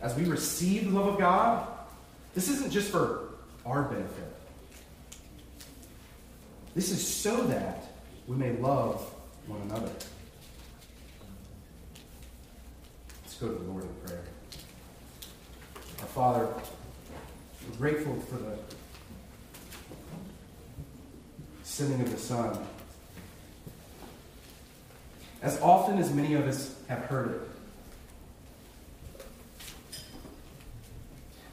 As 0.02 0.14
we 0.16 0.26
receive 0.26 0.92
the 0.92 1.00
love 1.00 1.14
of 1.14 1.18
God, 1.18 1.66
this 2.34 2.50
isn't 2.50 2.72
just 2.72 2.90
for 2.92 3.30
our 3.66 3.84
benefit. 3.84 4.36
This 6.76 6.90
is 6.90 7.06
so 7.06 7.44
that 7.44 7.86
we 8.28 8.36
may 8.36 8.54
love 8.54 9.02
one 9.46 9.62
another. 9.62 9.92
Let's 13.24 13.36
go 13.40 13.50
to 13.50 13.54
the 13.54 13.70
Lord 13.70 13.84
in 13.84 14.08
prayer. 14.08 14.24
Our 16.02 16.08
Father, 16.08 16.48
we're 17.70 17.78
grateful 17.78 18.16
for 18.22 18.38
the 18.38 18.58
sending 21.64 22.02
of 22.02 22.12
the 22.12 22.18
Son. 22.18 22.58
As 25.44 25.60
often 25.62 26.00
as 26.00 26.12
many 26.12 26.34
of 26.34 26.48
us 26.48 26.76
have 26.88 27.06
heard 27.06 27.32
it, 27.32 27.42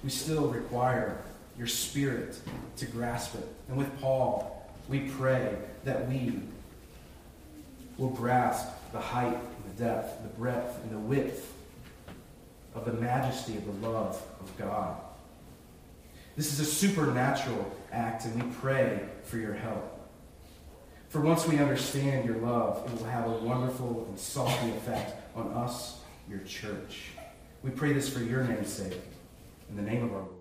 we 0.02 0.10
still 0.10 0.48
require 0.48 1.18
your 1.58 1.66
Spirit 1.66 2.38
to 2.76 2.86
grasp 2.86 3.34
it. 3.34 3.46
And 3.68 3.76
with 3.76 4.00
Paul, 4.00 4.70
we 4.88 5.00
pray 5.00 5.56
that 5.84 6.08
we 6.08 6.40
will 7.98 8.10
grasp 8.10 8.66
the 8.92 9.00
height 9.00 9.34
and 9.36 9.76
the 9.76 9.84
depth, 9.84 10.22
the 10.22 10.28
breadth 10.30 10.82
and 10.82 10.92
the 10.92 10.98
width 10.98 11.52
of 12.74 12.84
the 12.84 12.92
majesty 12.94 13.56
of 13.56 13.66
the 13.66 13.88
love 13.88 14.20
of 14.40 14.56
God. 14.58 14.96
This 16.36 16.52
is 16.52 16.60
a 16.60 16.64
supernatural 16.64 17.70
act, 17.92 18.24
and 18.24 18.42
we 18.42 18.50
pray 18.60 19.00
for 19.24 19.36
your 19.36 19.52
help. 19.52 19.98
For 21.08 21.20
once 21.20 21.46
we 21.46 21.58
understand 21.58 22.24
your 22.24 22.36
love, 22.36 22.86
it 22.86 22.98
will 22.98 23.08
have 23.08 23.26
a 23.26 23.30
wonderful 23.30 24.06
and 24.08 24.18
salty 24.18 24.70
effect 24.70 25.12
on 25.36 25.48
us, 25.48 26.00
your 26.28 26.38
church. 26.40 27.10
We 27.62 27.70
pray 27.70 27.92
this 27.92 28.08
for 28.08 28.20
your 28.20 28.44
name's 28.44 28.72
sake. 28.72 29.00
In 29.70 29.76
the 29.76 29.82
name 29.82 30.02
of 30.02 30.12
our 30.12 30.22
Lord. 30.22 30.39